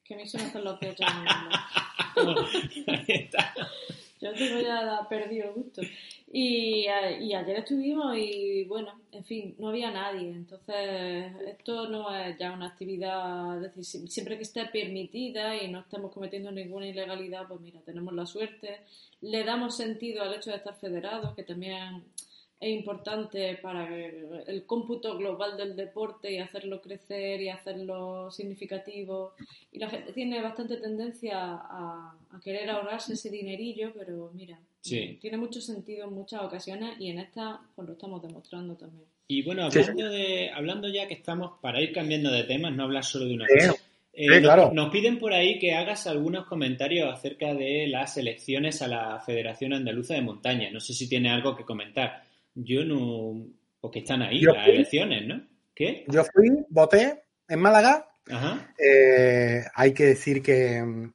[0.05, 0.97] Que me hizo hacer los pies
[2.87, 3.55] Ahí está.
[4.21, 5.81] Yo tengo ya perdido el gusto.
[6.33, 10.29] Y, y, ayer estuvimos y bueno, en fin, no había nadie.
[10.29, 15.81] Entonces, esto no es ya una actividad, es decir, siempre que esté permitida y no
[15.81, 18.81] estemos cometiendo ninguna ilegalidad, pues mira, tenemos la suerte.
[19.23, 22.05] Le damos sentido al hecho de estar federados, que también
[22.61, 23.89] es importante para
[24.47, 29.33] el cómputo global del deporte y hacerlo crecer y hacerlo significativo.
[29.73, 35.17] Y la gente tiene bastante tendencia a, a querer ahorrarse ese dinerillo, pero mira, sí.
[35.23, 39.07] tiene mucho sentido en muchas ocasiones y en esta pues lo estamos demostrando también.
[39.27, 43.05] Y bueno, hablando, de, hablando ya que estamos, para ir cambiando de temas, no hablar
[43.05, 43.75] solo de una cosa.
[44.13, 44.65] Eh, sí, claro.
[44.67, 49.21] nos, nos, piden por ahí que hagas algunos comentarios acerca de las elecciones a la
[49.25, 50.69] Federación Andaluza de Montaña.
[50.71, 52.25] No sé si tiene algo que comentar.
[52.55, 53.47] Yo no.
[53.81, 55.47] Porque están ahí yo las fui, elecciones, ¿no?
[55.75, 56.05] ¿Qué?
[56.09, 58.09] Yo fui, voté en Málaga.
[58.31, 58.75] Ajá.
[58.79, 61.11] Eh, hay que decir que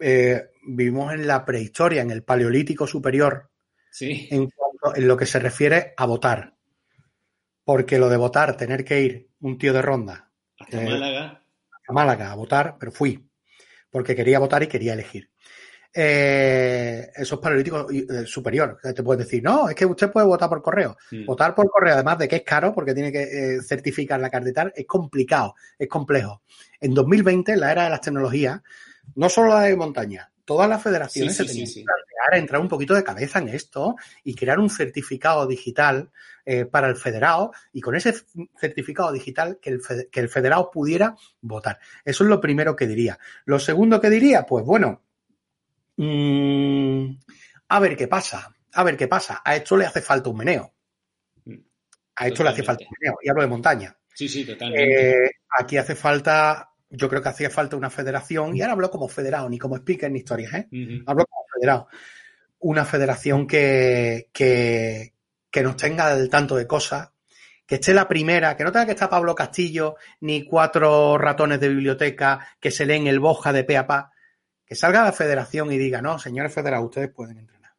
[0.00, 3.50] eh, vivimos en la prehistoria, en el Paleolítico Superior.
[3.90, 4.28] Sí.
[4.30, 6.54] En, cuanto, en lo que se refiere a votar.
[7.64, 10.30] Porque lo de votar, tener que ir un tío de ronda.
[10.58, 11.42] Hasta eh, Málaga.
[11.86, 13.28] A Málaga a votar, pero fui.
[13.90, 15.30] Porque quería votar y quería elegir
[15.96, 18.78] eh, eso es paralítico eh, superior.
[18.82, 20.96] Te puedes decir, no, es que usted puede votar por correo.
[21.08, 21.24] Sí.
[21.24, 24.72] Votar por correo, además de que es caro, porque tiene que eh, certificar la carta
[24.74, 26.42] es complicado, es complejo.
[26.80, 28.60] En 2020, en la era de las tecnologías,
[29.14, 32.40] no solo la de montaña, todas las federaciones sí, se tenían sí, que plantear entrar,
[32.40, 36.10] entrar un poquito de cabeza en esto y crear un certificado digital
[36.44, 38.14] eh, para el federado y con ese
[38.58, 39.80] certificado digital que el,
[40.10, 41.78] que el federado pudiera votar.
[42.04, 43.18] Eso es lo primero que diría.
[43.44, 45.03] Lo segundo que diría, pues bueno,
[45.96, 47.10] mmm,
[47.68, 49.42] a ver qué pasa, a ver qué pasa.
[49.44, 50.74] A esto le hace falta un meneo.
[52.16, 53.18] A esto le hace falta un meneo.
[53.22, 53.96] Y hablo de montaña.
[54.12, 55.24] Sí, sí, totalmente.
[55.24, 59.08] Eh, aquí hace falta, yo creo que hacía falta una federación, y ahora hablo como
[59.08, 60.68] federado, ni como speaker ni historias, ¿eh?
[61.06, 61.88] Hablo como federado.
[62.60, 65.14] Una federación que, que,
[65.50, 67.10] que nos tenga al tanto de cosas,
[67.66, 71.70] que esté la primera, que no tenga que estar Pablo Castillo, ni cuatro ratones de
[71.70, 74.12] biblioteca que se leen el boja de pe a pa,
[74.74, 77.74] que salga la federación y diga, no, señores federados, ustedes pueden entrenar.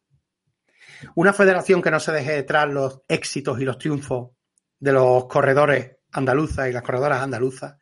[1.14, 4.30] Una federación que no se deje detrás los éxitos y los triunfos
[4.78, 7.76] de los corredores andaluzas y las corredoras andaluzas.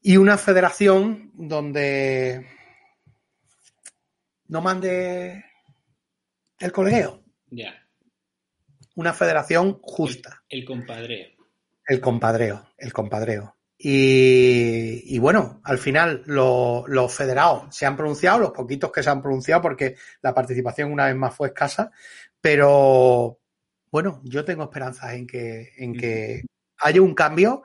[0.00, 2.46] Y una federación donde
[4.46, 5.44] no mande
[6.60, 7.24] el colegueo.
[7.50, 7.84] Ya.
[8.94, 10.44] Una federación justa.
[10.48, 11.30] El compadreo.
[11.88, 13.56] El compadreo, el compadreo.
[13.84, 19.10] Y, y bueno, al final lo- los federados se han pronunciado, los poquitos que se
[19.10, 21.90] han pronunciado, porque la participación una vez más fue escasa,
[22.40, 23.40] pero
[23.90, 26.42] bueno, yo tengo esperanzas en que, en que
[26.78, 27.64] haya un cambio.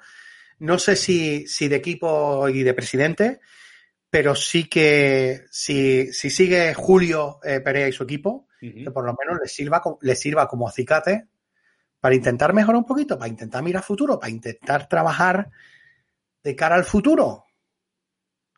[0.60, 3.40] No sé si, si de equipo y de presidente,
[4.10, 9.14] pero sí que si, si sigue Julio eh, Perea y su equipo, que por lo
[9.24, 11.28] menos les sirva, les sirva como acicate
[12.00, 15.52] para intentar mejorar un poquito, para intentar mirar futuro, para intentar trabajar
[16.44, 17.46] de cara al futuro.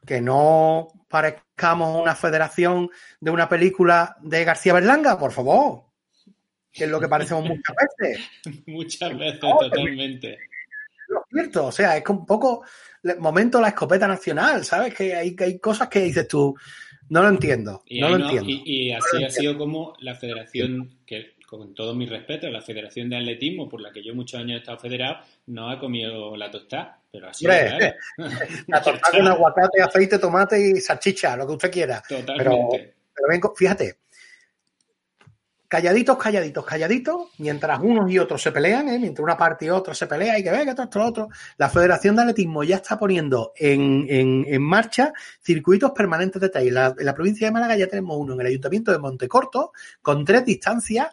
[0.06, 2.89] Que no parezcamos una federación
[3.20, 5.84] de una película de García Berlanga, por favor.
[6.72, 8.26] Que es lo que parecemos muchas veces.
[8.68, 10.38] Muchas veces, No, totalmente.
[11.08, 11.65] Lo cierto.
[11.68, 12.63] O sea, es que un poco
[13.02, 14.94] le- momento la escopeta nacional, ¿sabes?
[14.94, 16.56] Que hay, que hay cosas que dices tú,
[17.10, 18.50] no lo entiendo, Y, no lo no- entiendo.
[18.50, 23.10] y- y así ha sido como la federación, que con todo mi respeto, la federación
[23.10, 26.52] de atletismo, por la que yo muchos años he estado federado, no ha comido la
[26.52, 27.96] tostada, pero así Hombre,
[28.68, 32.04] La torta con aguacate, aceite, tomate y salchicha, lo que usted quiera.
[32.08, 32.94] Totalmente.
[33.16, 33.98] Pero ven, co- fíjate,
[35.68, 39.00] calladitos, calladitos, calladitos, mientras unos y otros se pelean, ¿eh?
[39.00, 41.30] mientras una parte y otra se pelea y que ve que esto, esto, lo otro,
[41.58, 46.74] la Federación de Atletismo ya está poniendo en, en- en marcha circuitos permanentes de trail.
[46.74, 50.24] La- en la provincia de Málaga ya tenemos uno en el Ayuntamiento de Montecorto con
[50.26, 51.08] tres distancias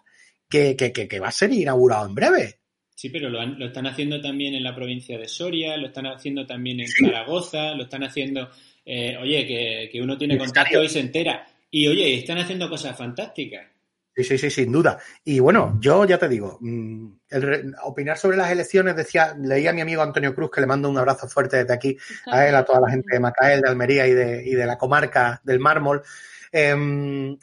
[0.49, 2.59] que, que- que- que va a ser inaugurado en breve.
[2.95, 6.07] Sí, pero lo, han- lo están haciendo también en la provincia de Soria, lo están
[6.07, 8.49] haciendo también en Zaragoza, lo están haciendo,
[8.85, 11.47] eh, oye, que, que uno tiene ¿En contacto y se entera.
[11.71, 13.67] Y oye, están haciendo cosas fantásticas.
[14.15, 14.99] Sí, sí, sí, sin duda.
[15.27, 19.71] Y bueno, yo ya te digo, mm, el re- opinar sobre las elecciones, decía, leía
[19.71, 22.55] a mi amigo Antonio Cruz, que le mando un abrazo fuerte desde aquí, a él,
[22.55, 25.59] a toda la gente de Macael, de Almería y de, y de la comarca del
[25.59, 26.03] mármol,
[26.51, 27.37] em,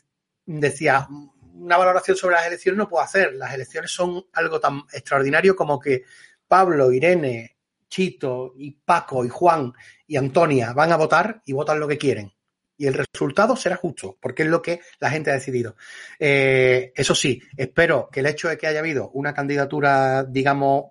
[0.48, 1.08] decía,
[1.54, 3.34] una valoración sobre las elecciones no puedo hacer.
[3.36, 6.04] Las elecciones son algo tan extraordinario como que
[6.48, 9.72] Pablo, Irene, Chito y Paco y Juan
[10.08, 12.32] y Antonia van a votar y votan lo que quieren.
[12.76, 15.76] Y el resultado será justo, porque es lo que la gente ha decidido.
[16.20, 20.86] Eh, eso sí, espero que el hecho de que haya habido una candidatura, digamos,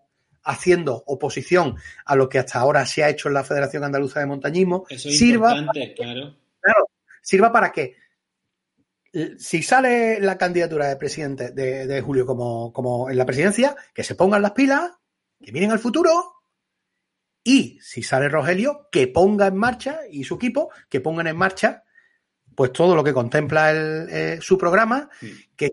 [0.44, 4.26] haciendo oposición a lo que hasta ahora se ha hecho en la Federación Andaluza de
[4.26, 6.36] Montañismo, Eso es sirva, importante, claro.
[7.20, 7.96] sirva para que
[9.38, 14.04] si sale la candidatura de presidente de, de Julio como, como en la presidencia, que
[14.04, 14.90] se pongan las pilas,
[15.42, 16.10] que miren al futuro
[17.44, 21.84] y si sale Rogelio, que ponga en marcha y su equipo, que pongan en marcha
[22.54, 25.26] pues todo lo que contempla el, eh, su programa, Mm.
[25.56, 25.70] que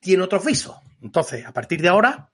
[0.00, 0.76] tiene otros visos.
[1.02, 2.32] Entonces, a partir de ahora,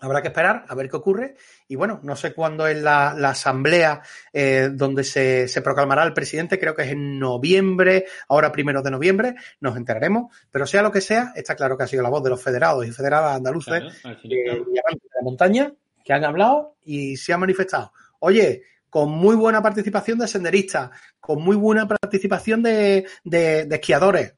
[0.00, 1.36] habrá que esperar a ver qué ocurre.
[1.68, 6.12] Y bueno, no sé cuándo es la, la asamblea eh, donde se, se proclamará el
[6.12, 10.34] presidente, creo que es en noviembre, ahora primero de noviembre, nos enteraremos.
[10.50, 12.86] Pero sea lo que sea, está claro que ha sido la voz de los federados
[12.86, 15.72] y federadas andaluces Claro, eh, de la montaña
[16.04, 17.92] que han hablado y se han manifestado.
[18.20, 24.34] Oye, con muy buena participación de senderistas, con muy buena participación de, de- de esquiadores.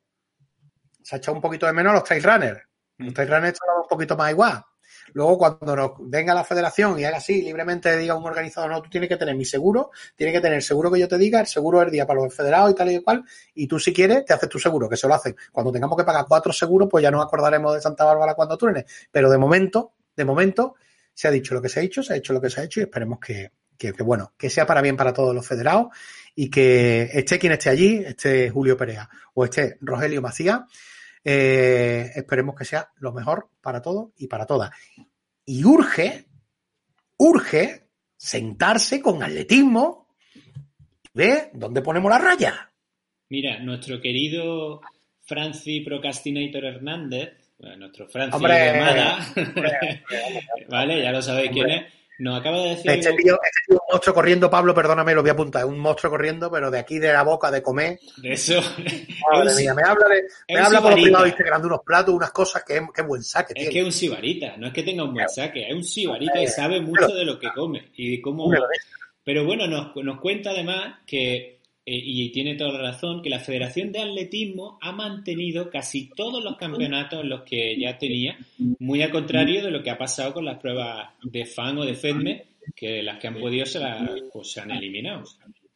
[1.03, 2.61] Se ha echado un poquito de menos a los trail runners.
[2.97, 4.65] Los trail runners un poquito más igual.
[5.13, 8.91] Luego, cuando nos venga la federación y haga así, libremente diga un organizador, no, tú
[8.91, 11.47] tienes que tener mi seguro, tienes que tener el seguro que yo te diga, el
[11.47, 14.33] seguro del día para los federados y tal y cual, y tú si quieres, te
[14.33, 15.37] haces tu seguro, que se lo hacen.
[15.53, 18.87] Cuando tengamos que pagar cuatro seguros, pues ya nos acordaremos de Santa Bárbara cuando truene.
[19.11, 20.75] Pero de momento, de momento,
[21.15, 22.65] se ha dicho lo que se ha dicho, se ha hecho lo que se ha
[22.65, 25.89] hecho y esperemos que, que, bueno, que sea para bien para todos los federados
[26.35, 30.61] y que esté quien esté allí, esté Julio Perea o esté Rogelio Macías,
[31.31, 34.71] eh, esperemos que sea lo mejor para todos y para todas.
[35.45, 36.25] Y urge,
[37.19, 42.73] urge sentarse con atletismo y ver dónde ponemos la raya.
[43.29, 44.81] Mira, nuestro querido
[45.27, 49.19] Franci Procrastinator Hernández, nuestro Franci Llamada,
[50.71, 51.03] ¿vale?
[51.03, 51.93] Ya lo sabéis quién es.
[52.19, 55.15] Nos acaba de decir Este algo- tío, este tío es un monstruo corriendo, Pablo, perdóname,
[55.15, 57.63] lo voy a apuntar, es un monstruo corriendo, pero de aquí de la boca de
[57.63, 57.99] comer.
[58.17, 58.55] de eso.
[59.33, 60.23] Madre Es mía, me habla, de,
[60.55, 63.23] me habla por los privados de Instagram de unos platos, unas cosas, que qué buen
[63.23, 65.85] saque Es que es un sibarita, no es que tenga un buen saque, es un
[65.85, 68.51] sibarita y sabe mucho de lo que come y de cómo...
[69.25, 71.58] Pero bueno, nos, nos cuenta además que,
[71.89, 76.43] eh, y tiene toda la razón, que la Federación de Atletismo ha mantenido casi todos
[76.45, 78.37] los campeonatos los que ya tenía,
[78.79, 81.95] muy al contrario de lo que ha pasado con las pruebas de FAN o de
[81.95, 82.45] FEDME,
[82.77, 85.25] que las que han podido se, las- pues, se han eliminado.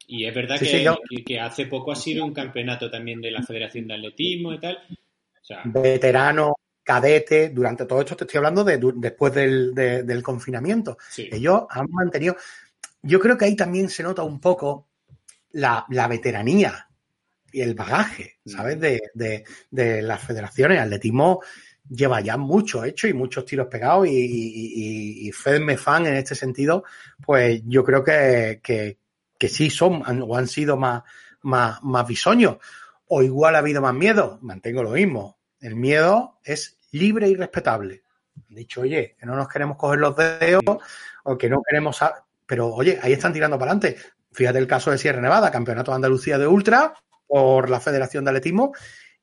[0.06, 2.90] Y es verdad Sí, que, sí, yo- que- que hace poco ha sido un campeonato
[2.90, 4.78] también de la Federación de Atletismo y tal.
[4.90, 6.54] O sea, Veterano,
[6.84, 10.98] cadete, durante todo esto te estoy hablando de después del, de- del confinamiento.
[11.08, 11.28] sí.
[11.32, 12.36] Ellos han mantenido.
[13.02, 14.88] Yo creo que ahí también se nota un poco
[15.52, 16.88] la, la veteranía
[17.52, 18.80] y el bagaje, ¿sabes?
[18.80, 20.78] De, de- de las federaciones.
[20.78, 21.40] El atletismo
[21.88, 26.14] lleva ya mucho hecho y muchos tiros pegados y, y, y, y Fedme fan en
[26.14, 26.84] este sentido,
[27.24, 28.98] pues yo creo que, que,
[29.38, 31.02] que sí son o han sido más,
[31.42, 32.56] más, más bisoños.
[33.08, 34.38] O igual ha habido más miedo.
[34.42, 35.38] Mantengo lo mismo.
[35.60, 38.02] El miedo es libre y respetable.
[38.48, 40.62] Han dicho, oye, que no nos queremos coger los dedos
[41.24, 41.98] o que no queremos.
[42.46, 44.00] Pero oye, ahí están tirando para adelante.
[44.32, 46.94] Fíjate el caso de Sierra Nevada, Campeonato de Andalucía de Ultra
[47.26, 48.72] por la Federación de Atletismo.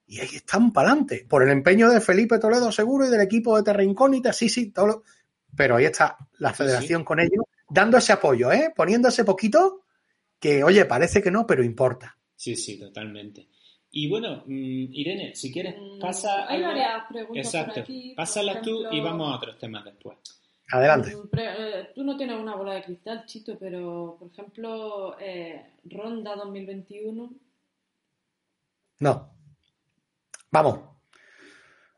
[0.05, 1.25] Y ahí están para adelante.
[1.29, 4.33] Por el empeño de Felipe Toledo Seguro y del equipo de Terra Incógnita.
[4.33, 5.03] Sí, sí, todo lo-
[5.55, 8.71] Pero ahí está la Sí, federación con ellos, dando ese apoyo, ¿eh?
[8.75, 9.85] Poniendo ese poquito
[10.39, 12.15] que, oye, parece que no, pero importa.
[12.35, 13.49] Sí, sí, totalmente.
[13.91, 17.73] Y bueno, mm, Irene, si quieres, Mm, pasa Hay varias preguntas Exacto.
[17.73, 18.09] por aquí.
[18.09, 20.17] por Pásalas tú y vamos a otros temas después.
[20.71, 21.15] Adelante.
[21.15, 26.35] mm, eh, tú no tienes una bola de cristal, Chito, pero por ejemplo, eh, Ronda
[26.35, 27.33] 2021.
[28.99, 29.33] No.
[30.51, 30.79] Vamos.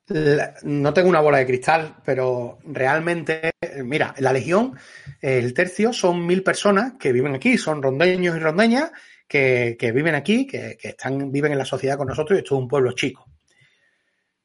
[0.07, 3.51] La- No tengo una bola de cristal, pero realmente,
[3.83, 4.77] mira, la Legión,
[5.21, 8.91] el tercio, son mil personas que viven aquí, son rondeños y rondeñas
[9.27, 12.55] que, que viven aquí, que, que están, viven en la sociedad con nosotros y esto
[12.55, 13.30] es un pueblo chico.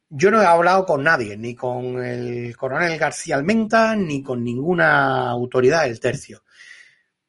[0.08, 5.28] Yo no he hablado con nadie, ni con el coronel García Almenta, ni con ninguna
[5.30, 6.44] autoridad del tercio.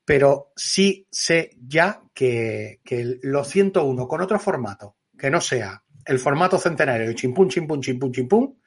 [0.05, 6.19] Pero sí sé ya que, que los 101 con otro formato, que no sea el
[6.19, 8.61] formato centenario, chimpún, chimpún, chimpún, chimpún,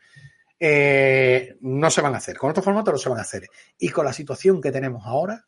[0.62, 2.36] eh, no se van a hacer.
[2.36, 3.48] Con otro formato no se van a hacer.
[3.78, 5.46] Y con la situación que tenemos ahora,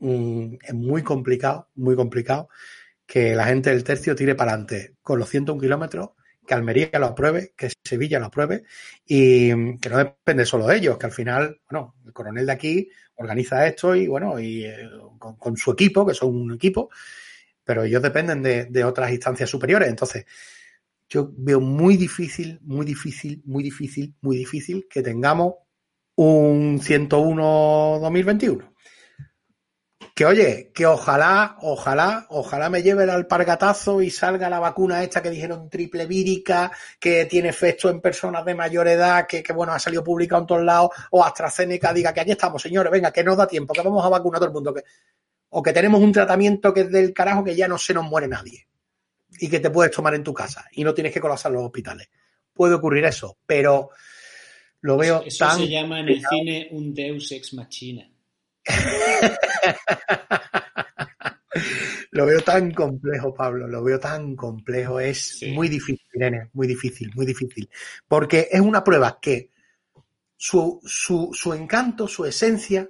[0.00, 2.50] mm, es muy complicado, muy complicado
[3.06, 6.10] que la gente del tercio tire para adelante con los 101 kilómetros,
[6.48, 8.64] que Almería lo apruebe, que Sevilla lo apruebe
[9.04, 12.88] y que no depende solo de ellos, que al final, bueno, el coronel de aquí
[13.16, 14.88] organiza esto y bueno, y eh,
[15.18, 16.88] con, con su equipo, que son un equipo,
[17.62, 19.90] pero ellos dependen de, de otras instancias superiores.
[19.90, 20.24] Entonces,
[21.06, 25.54] yo veo muy difícil, muy difícil, muy difícil, muy difícil que tengamos
[26.16, 28.74] un 101 2021.
[30.18, 35.22] Que oye, que ojalá, ojalá, ojalá me lleve el alpargatazo y salga la vacuna esta
[35.22, 39.74] que dijeron triple vírica, que tiene efecto en personas de mayor edad, que, que, bueno,
[39.74, 43.22] ha salido publicado en todos lados, o AstraZeneca diga que aquí estamos, señores, venga, que
[43.22, 44.82] nos da tiempo, que vamos a vacunar a todo el mundo, que,
[45.50, 48.26] o que tenemos un tratamiento que es del carajo que ya no se nos muere
[48.26, 48.66] nadie
[49.38, 52.08] y que te puedes tomar en tu casa y no tienes que colapsar los hospitales.
[52.52, 53.90] Puede ocurrir eso, pero
[54.80, 55.58] lo veo Eso tan...
[55.58, 58.10] se llama en el cine un Deus ex machina.
[62.12, 65.00] lo veo tan complejo, Pablo, lo veo tan complejo.
[65.00, 65.52] Es Sí.
[65.52, 67.68] muy difícil, Irene, muy difícil, muy difícil.
[68.06, 69.50] Porque es una prueba que
[70.36, 72.88] su, su, su encanto, su esencia,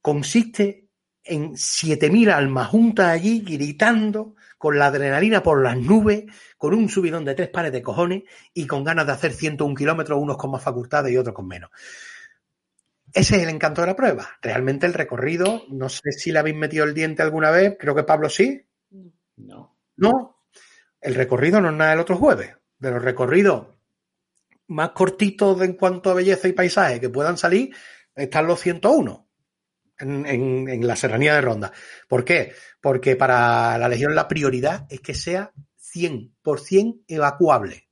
[0.00, 0.86] consiste
[1.24, 6.24] en 7.000 almas juntas allí gritando con la adrenalina por las nubes,
[6.56, 8.22] con un subidón de tres pares de cojones
[8.54, 11.70] y con ganas de hacer 101 kilómetros, unos con más facultades y otros con menos.
[13.12, 14.28] Ese es el encanto de la prueba.
[14.42, 18.02] Realmente el recorrido, no sé si le habéis metido el diente alguna vez, creo que
[18.04, 18.66] Pablo sí.
[19.36, 19.78] No.
[19.96, 20.44] No.
[21.00, 22.54] El recorrido no es nada del otro jueves.
[22.78, 23.68] De los recorridos
[24.68, 27.74] más cortitos de- en cuanto a belleza y paisaje que puedan salir,
[28.14, 29.28] están los 101
[29.98, 31.72] en, en- en la serranía de Ronda.
[32.08, 32.52] ¿Por qué?
[32.80, 37.87] Porque para la Legión la prioridad es que sea 100% evacuable.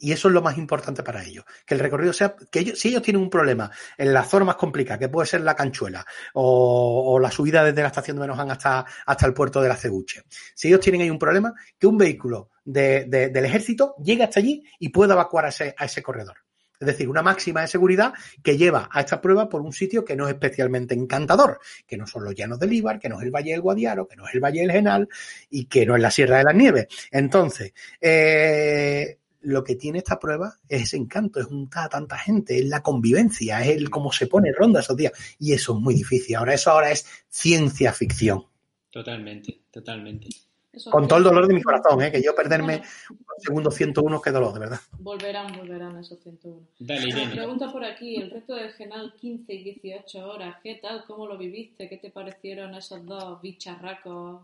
[0.00, 1.44] Y eso es lo más importante para ellos.
[1.66, 4.56] Que el recorrido sea, que ellos, si ellos tienen un problema en la zona más
[4.56, 8.50] complicada, que puede ser la canchuela o, o la subida desde la estación de Menoján
[8.50, 10.22] hasta, hasta el puerto de la Cebuche.
[10.54, 14.40] Si ellos tienen ahí un problema, que un vehículo de- de- del ejército llegue hasta
[14.40, 16.36] allí y pueda evacuar a ese, corredor.
[16.80, 20.14] Es decir, una máxima de seguridad que lleva a esta prueba por un sitio que
[20.14, 23.32] no es especialmente encantador, que no son los llanos del Ibar, que no es el
[23.32, 25.08] Valle del Guadiaro, que no es el Valle del Genal
[25.50, 26.86] y que no es la Sierra de las Nieves.
[27.10, 32.58] Entonces, eh, lo que tiene esta prueba es ese encanto, es juntar a tanta gente,
[32.58, 35.12] es la convivencia, es el cómo se pone ronda esos días.
[35.38, 36.36] Y eso es muy difícil.
[36.36, 38.44] Ahora, eso ahora es ciencia ficción.
[38.90, 40.28] Totalmente, totalmente.
[40.72, 42.12] Eso Con todo el dolor de mi corazón, ¿eh?
[42.12, 44.80] que yo perderme un segundo 101, qué dolor, de verdad.
[44.98, 46.60] Volverán, volverán esos 101.
[46.78, 47.32] Dale, Me Irene.
[47.34, 51.04] pregunta por aquí, el reto del Genal 15 y 18 horas, ¿qué tal?
[51.06, 51.88] ¿Cómo lo viviste?
[51.88, 54.42] ¿Qué te parecieron esos dos bicharracos?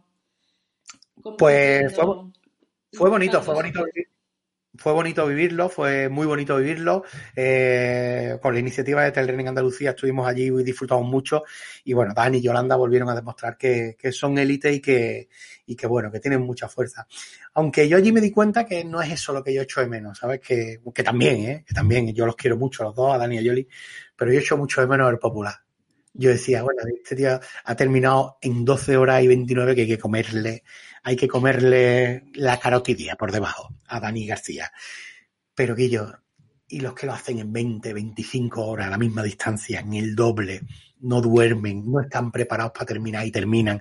[1.22, 2.16] ¿Cómo Pues te fue-
[2.92, 4.08] Fue bonito, fue bonito vivir-
[4.76, 7.04] Fue bonito vivirlo, fue muy bonito vivirlo.
[7.36, 11.44] Eh, con la iniciativa de Telren Andalucía estuvimos allí y disfrutamos mucho.
[11.84, 15.28] Y bueno, Dani y Yolanda volvieron a demostrar que, que son élite y que,
[15.66, 17.06] y que bueno, que tienen mucha fuerza.
[17.54, 19.86] Aunque yo allí me di cuenta que no es eso lo que yo echo de
[19.86, 20.40] menos, ¿sabes?
[20.40, 21.64] Que, que también, ¿eh?
[21.66, 23.68] Que también, yo los quiero mucho los dos, a Dani y a Yoli,
[24.16, 25.54] pero yo echo mucho de menos el popular.
[26.14, 29.98] Yo decía, bueno, este tío ha terminado en 12 horas y 29 que hay que
[29.98, 30.62] comerle,
[31.04, 34.72] hay que comerle la carotidia por debajo a Dani García.
[35.54, 36.10] Pero yo,
[36.66, 40.16] y los que lo hacen en 20, 25 horas a la misma distancia, en el
[40.16, 40.62] doble,
[41.00, 43.80] no duermen, no están preparados para terminar y terminan.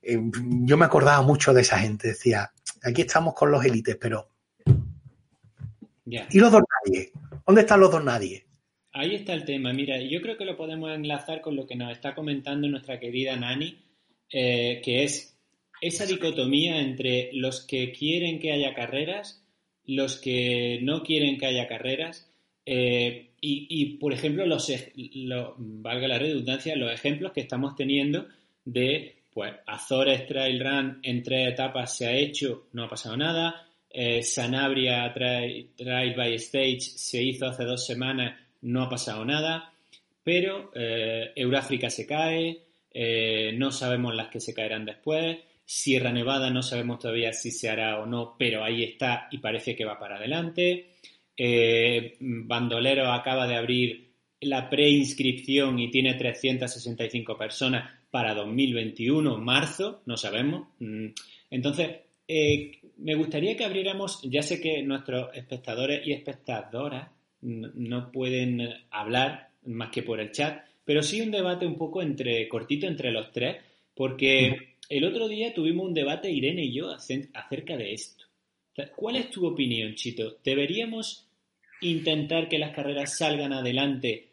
[0.00, 0.18] Eh,
[0.62, 2.52] yo me acordaba mucho de esa gente, decía,
[2.82, 4.28] aquí estamos con los élites, pero.
[6.06, 7.12] ¿y los dos nadie?
[7.44, 8.46] ¿Dónde están los dos nadie?
[8.92, 9.72] Ahí está el tema.
[9.72, 13.36] Mira, yo creo que lo podemos enlazar con lo que nos está comentando nuestra querida
[13.36, 13.76] Nani,
[14.32, 15.29] eh, que es
[15.80, 19.42] esa dicotomía entre los que quieren que haya carreras,
[19.86, 22.30] los que no quieren que haya carreras,
[22.66, 24.70] eh, y, y, por ejemplo, los,
[25.56, 28.28] valga la redundancia, los ejemplos que estamos teniendo
[28.64, 33.66] de, pues, Azores Trail Run en tres etapas se ha hecho, no ha pasado nada,
[33.88, 39.72] eh, Sanabria Trail, Trail by Stage se hizo hace dos semanas, no ha pasado nada,
[40.22, 42.66] pero eh, Euráfrica se cae,
[43.54, 45.38] no sabemos las que se caerán después,
[45.72, 49.76] Sierra Nevada no sabemos todavía si se hará o no, pero ahí está y parece
[49.76, 50.94] que va para adelante.
[51.36, 54.10] Eh, Bandolero acaba de abrir
[54.40, 60.70] la preinscripción y tiene 365 personas para 2021, marzo, no sabemos.
[60.80, 61.06] Mm,
[61.50, 61.88] Entonces,
[62.26, 67.10] eh, me gustaría que abriéramos, ya sé que nuestros espectadores y espectadoras
[67.42, 72.48] no pueden hablar más que por el chat, pero sí un debate un poco entre
[72.48, 73.58] cortito entre los tres,
[73.94, 78.24] porque el otro día tuvimos un debate Irene y yo acerca de esto.
[78.96, 80.38] ¿Cuál es tu opinión, Chito?
[80.44, 81.26] ¿Deberíamos
[81.80, 84.28] intentar que las carreras salgan adelante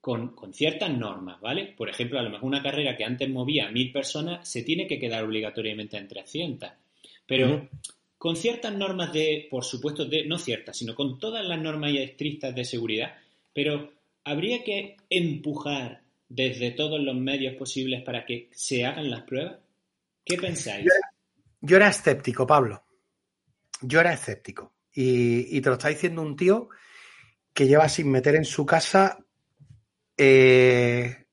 [0.00, 1.74] con, con ciertas normas, ¿vale?
[1.76, 4.86] Por ejemplo, a lo mejor una carrera que antes movía a mil personas se tiene
[4.86, 6.70] que quedar obligatoriamente en 300.
[7.26, 7.68] Pero
[8.18, 12.00] con ciertas normas de, por supuesto, de, no ciertas, sino con todas las normas ya
[12.00, 13.14] estrictas de seguridad,
[13.52, 13.92] pero
[14.24, 19.58] habría que empujar desde todos los medios posibles para que se hagan las pruebas.
[20.24, 20.86] ¿Qué pensáis?
[21.60, 22.84] Yo era escéptico, Pablo.
[23.80, 24.74] Yo era escéptico.
[24.92, 26.68] Y, y te lo está diciendo un tío
[27.52, 29.18] que lleva sin meter en su casa
[30.16, 31.26] eh,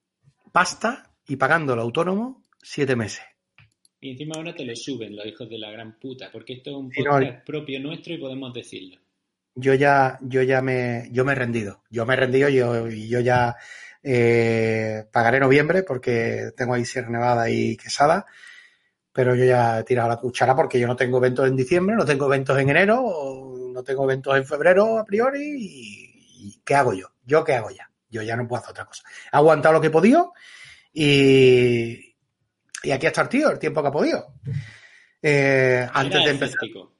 [0.51, 3.23] pasta y pagándolo autónomo siete meses.
[3.99, 6.75] Y encima ahora te lo suben los hijos de la gran puta, porque esto es
[6.75, 8.99] un no, podcast propio nuestro y podemos decirlo.
[9.53, 11.83] Yo ya, yo ya me, yo me he rendido.
[11.89, 13.55] Yo me he rendido y yo, y yo ya
[14.01, 18.25] eh, pagaré noviembre porque tengo ahí Sierra Nevada y Quesada.
[19.13, 22.05] Pero yo ya he tirado la cuchara porque yo no tengo eventos en diciembre, no
[22.05, 25.41] tengo eventos en enero, no tengo eventos en febrero a priori.
[25.57, 27.07] Y, y ¿qué hago yo?
[27.25, 27.89] ¿Yo qué hago ya?
[28.09, 29.03] Yo ya no puedo hacer otra cosa.
[29.31, 30.33] He aguantado lo que he podido
[30.93, 32.15] y,
[32.83, 34.33] y aquí está el tío, el tiempo que ha podido.
[35.21, 36.55] Eh, antes Era de empezar.
[36.55, 36.95] escéptico.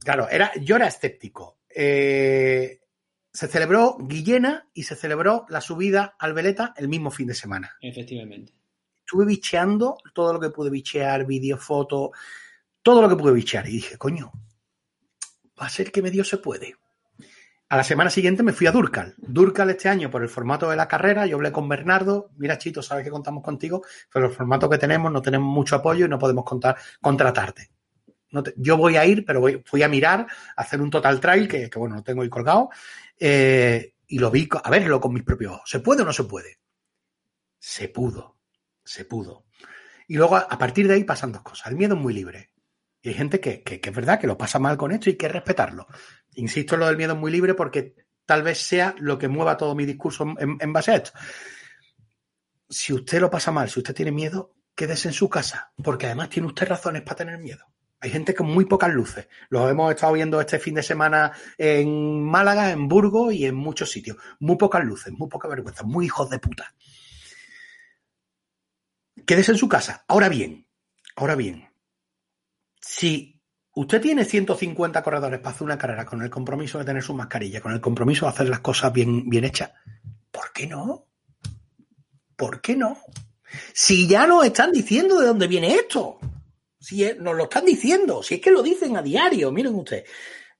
[0.00, 1.58] Claro, era, yo era escéptico.
[1.68, 2.80] Eh,
[3.32, 7.76] se celebró Guillena y se celebró la subida al Veleta el mismo fin de semana.
[7.80, 8.52] Efectivamente.
[9.14, 12.10] Estuve bicheando todo lo que pude bichear, vídeo, foto,
[12.82, 13.68] todo lo que pude bichear.
[13.68, 14.32] Y dije, coño,
[15.56, 16.74] va a ser que medio se puede.
[17.68, 19.14] A la semana siguiente me fui a Durcal.
[19.18, 22.30] Durcal este año, por el formato de la carrera, yo hablé con Bernardo.
[22.38, 26.06] Mira, Chito, sabes que contamos contigo, pero el formato que tenemos no tenemos mucho apoyo
[26.06, 27.70] y no podemos contar, contratarte.
[28.56, 31.94] Yo voy a ir, pero fui a mirar, a hacer un total trial, que, bueno,
[31.94, 32.68] lo tengo ahí colgado,
[33.16, 35.70] eh, y lo vi, a verlo con mis propios ojos.
[35.70, 36.58] ¿Se puede o no se puede?
[37.60, 38.33] Se pudo,
[38.84, 39.46] se pudo.
[40.08, 41.68] Y luego, a, partir de ahí pasan dos cosas.
[41.68, 42.52] El miedo es muy libre.
[43.02, 45.28] Y hay gente que, que- es verdad que lo pasa mal con esto y que
[45.28, 45.86] respetarlo.
[46.34, 47.94] Insisto en lo del miedo es muy libre porque
[48.26, 51.12] tal vez sea lo que mueva todo mi discurso en, en base a esto.
[52.68, 56.30] Si usted lo pasa mal, si usted tiene miedo, quédese en su casa, porque además
[56.30, 57.64] tiene usted razones para tener miedo.
[58.00, 59.28] Hay gente con muy pocas luces.
[59.48, 63.90] Lo hemos estado viendo este fin de semana en Málaga, en Burgos y en muchos
[63.90, 64.18] sitios.
[64.40, 66.74] Muy pocas luces, muy poca vergüenza, muy hijos de puta.
[69.26, 70.04] Quédese en su casa.
[70.08, 70.66] Ahora bien,
[71.16, 71.68] ahora bien,
[72.80, 73.40] si
[73.74, 77.60] usted tiene 150 corredores para hacer una carrera con el compromiso de tener su mascarilla,
[77.60, 79.72] con el compromiso de hacer las cosas bien, bien hechas.
[80.30, 81.06] ¿Por qué no?
[82.36, 82.98] ¿Por qué no?
[83.72, 86.18] Si ya nos están diciendo de dónde viene esto.
[86.78, 90.08] Si nos lo están diciendo, si es que lo dicen a diario, miren ustedes.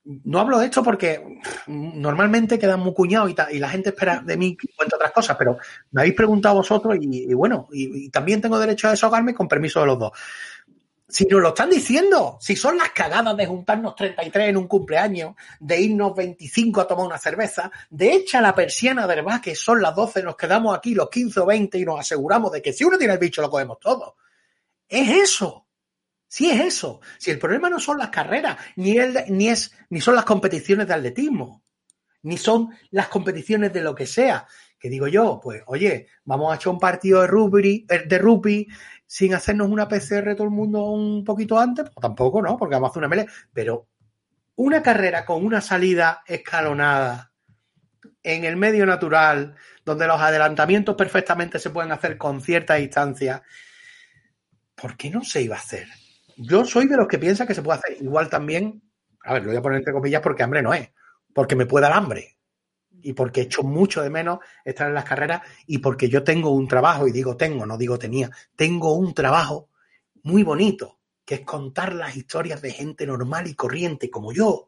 [0.05, 4.55] No hablo de esto porque normalmente quedan muy cuñados y, la gente espera de mí
[4.55, 5.57] que cuente otras cosas, pero
[5.91, 9.87] me habéis preguntado vosotros y, bueno, y, también tengo derecho a desahogarme con permiso de
[9.87, 10.11] los dos.
[11.07, 15.35] Si nos lo están diciendo, si son las cagadas de juntarnos 33 en un cumpleaños,
[15.59, 19.81] de irnos 25 a tomar una cerveza, de echar la persiana del bar, que son
[19.81, 22.83] las 12, nos quedamos aquí los 15 o 20 y nos aseguramos de que si
[22.83, 24.17] uno tiene el bicho lo cogemos todo.
[24.87, 25.64] Es eso.
[26.35, 26.99] Sí es eso.
[27.17, 28.97] Si el problema no son las carreras, ni,
[29.29, 31.63] ni, es, ni son las competiciones de atletismo,
[32.23, 34.45] ni son las competiciones de lo que sea.
[34.77, 38.67] Que digo yo, pues, oye, vamos a echar un partido de rugby, eh, de rugby
[39.07, 42.57] sin hacernos una PCR todo el mundo un poquito antes, pues tampoco, ¿no?
[42.57, 43.27] Porque vamos a hacer una melee.
[43.53, 43.87] Pero
[44.55, 47.31] una carrera con una salida escalonada
[48.23, 49.55] en el medio natural,
[49.85, 53.41] donde los adelantamientos perfectamente se pueden hacer con cierta distancia,
[54.75, 55.87] ¿por qué no se iba a hacer?
[56.37, 57.97] Yo soy de los que piensa que se puede hacer.
[58.01, 58.81] Igual también,
[59.23, 60.89] a ver, lo voy a poner entre comillas porque hambre no es,
[61.33, 62.37] porque me puede dar hambre
[63.01, 66.67] y porque echo mucho de menos estar en las carreras y porque yo tengo un
[66.67, 69.69] trabajo, y digo tengo, no digo tenía, tengo un trabajo
[70.23, 74.65] muy bonito, que es contar las historias de gente normal y corriente como yo,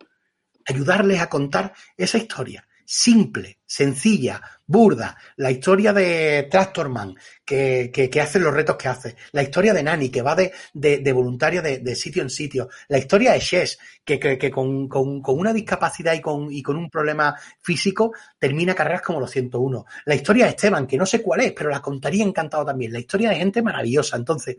[0.65, 8.39] ayudarles a contar esa historia simple, sencilla, burda, la historia de Tractorman, que, que, hace
[8.39, 12.21] los retos que hace, la historia de Nani, que va de, de, voluntaria de, sitio
[12.21, 16.49] en sitio, la historia de Shes, que, que con, con, con, una discapacidad y con,
[16.49, 20.97] y con un problema físico termina carreras como los 101, la historia de Esteban, que
[20.97, 24.55] no sé cuál es, pero la contaría encantado también, la historia de gente maravillosa, entonces,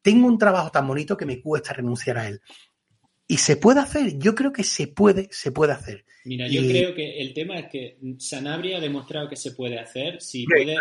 [0.00, 2.40] tengo un trabajo tan bonito que me cuesta renunciar a él.
[3.32, 6.04] Y se puede hacer, yo creo que se puede, se puede hacer.
[6.26, 10.20] Mira, yo creo que el tema es que Sanabria ha demostrado que se puede hacer.
[10.20, 10.76] Si puede,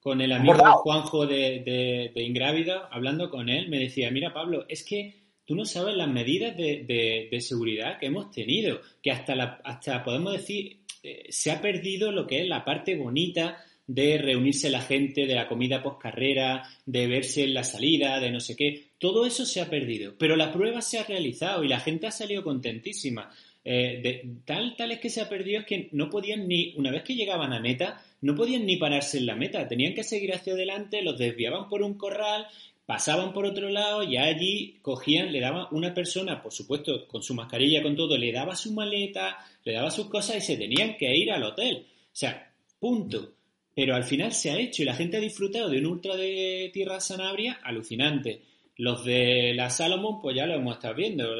[0.00, 4.84] con el amigo Juanjo de, de, Ingrávida, hablando con él, me decía, mira Pablo, es
[4.84, 5.14] que
[5.46, 10.04] tú no sabes las medidas de, de seguridad que hemos tenido, que hasta, la, hasta
[10.04, 14.80] podemos decir, eh, se ha perdido lo que es la parte bonita de reunirse la
[14.80, 18.88] gente, de la comida post carrera, de verse en la salida, de no sé qué.
[18.98, 22.10] Todo eso se ha perdido, pero la prueba se ha realizado y la gente ha
[22.10, 23.30] salido contentísima.
[23.66, 26.90] Eh, de, tal, tal es que se ha perdido es que no podían ni, una
[26.90, 30.34] vez que llegaban a meta, no podían ni pararse en la meta, tenían que seguir
[30.34, 32.46] hacia adelante, los desviaban por un corral,
[32.86, 37.34] pasaban por otro lado y allí cogían, le daban una persona, por supuesto, con su
[37.34, 41.14] mascarilla, con todo, le daba su maleta, le daba sus cosas y se tenían que
[41.16, 41.86] ir al hotel.
[41.86, 43.33] O sea, punto.
[43.74, 46.70] Pero al final se ha hecho y la gente ha disfrutado de un ultra de
[46.72, 48.42] Tierra Sanabria alucinante.
[48.76, 51.34] Los de la Salomon, pues ya lo hemos estado viendo.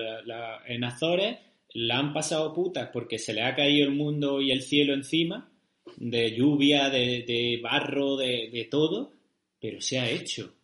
[0.66, 1.39] en Azores
[1.74, 5.51] la han pasado putas porque se le ha caído el mundo y el cielo encima,
[5.97, 9.12] de lluvia, de, barro, de, todo,
[9.61, 10.55] pero se ha hecho.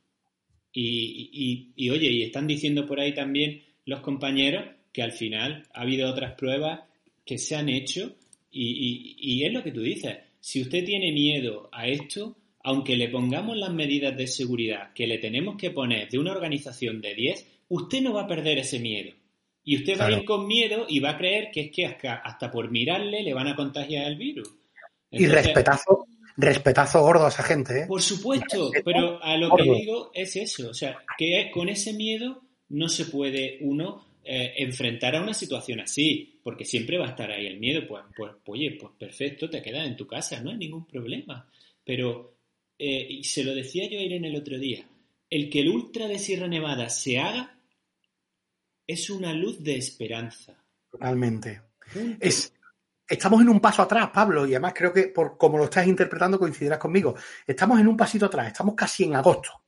[0.73, 6.11] Y, oye, y están diciendo por ahí también los compañeros que al final ha habido
[6.11, 6.81] otras pruebas
[7.25, 8.15] que se han hecho
[8.51, 13.09] y, y es lo que tú dices si usted tiene miedo a esto, aunque le
[13.09, 17.47] pongamos las medidas de seguridad que le tenemos que poner de una organización de 10,
[17.69, 19.13] usted no va a perder ese miedo.
[19.63, 22.51] Y usted va a ir con miedo y va a creer que es que hasta,
[22.51, 24.51] por mirarle le van a contagiar el virus.
[25.11, 27.83] y respetazo, respetazo gordo a esa gente.
[27.83, 27.87] ¿eh?
[27.87, 32.43] Por supuesto, pero a lo que digo es eso, o sea, que con ese miedo
[32.71, 37.31] no se puede uno eh, enfrentar a una situación así, porque siempre va a estar
[37.31, 40.57] ahí el miedo, pues, pues, oye, pues perfecto, te quedas en tu casa, no hay
[40.57, 41.49] ningún problema.
[41.85, 42.37] Pero,
[42.79, 44.87] eh, y se lo decía yo a Irene el otro día,
[45.31, 47.59] el que el Ultra de Sierra Nevada se haga
[48.87, 50.63] es una luz de esperanza.
[50.91, 51.63] Totalmente.
[52.19, 52.53] Es,
[53.09, 56.39] estamos en un paso atrás, Pablo, y además creo que por como lo estás interpretando
[56.39, 57.15] coincidirás conmigo.
[57.47, 59.60] Estamos en un pasito atrás, estamos casi en agosto.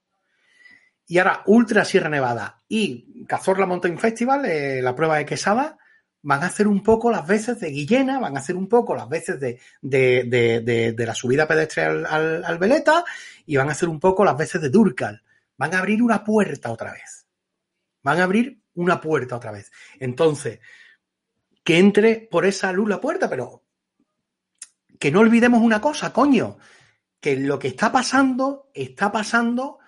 [1.06, 5.78] Y ahora Ultra Sierra Nevada y Cazorla Mountain Festival, eh, la prueba de Quesada,
[6.22, 9.08] van a hacer un poco las veces de Guillena, van a hacer un poco las
[9.08, 13.04] veces de, de, la subida pedestre al, al, Veleta
[13.44, 15.22] y van a hacer un poco las veces de Durcal.
[15.58, 17.26] Van a abrir una puerta otra vez.
[18.02, 19.70] Van a abrir una puerta otra vez.
[19.98, 20.60] Entonces,
[21.64, 23.64] que entre por esa luz la puerta, pero
[24.98, 26.58] que no olvidemos una cosa, coño,
[27.20, 29.78] que lo que está pasando, está pasando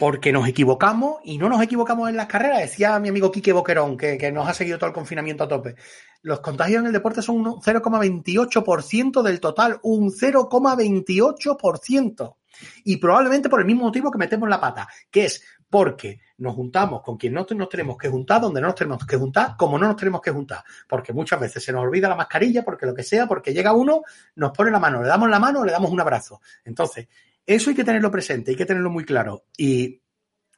[0.00, 2.60] porque nos equivocamos y no nos equivocamos en las carreras.
[2.60, 5.74] Decía mi amigo Quique Boquerón, que, nos ha seguido todo el confinamiento a tope.
[6.22, 12.36] Los contagios en el deporte son un 0,28% del total, un 0,28%.
[12.84, 17.02] Y probablemente por el mismo motivo que metemos la pata, que es porque nos juntamos
[17.02, 19.86] con quien no nos tenemos que juntar, donde no nos tenemos que juntar, como no
[19.86, 20.64] nos tenemos que juntar.
[20.88, 24.00] Porque muchas veces se nos olvida la mascarilla, porque lo que sea, porque llega uno,
[24.36, 26.40] nos pone la mano, le damos la mano o le damos un abrazo.
[26.64, 27.06] Entonces,
[27.54, 29.46] eso hay que tenerlo presente, hay que tenerlo muy claro.
[29.56, 30.02] Y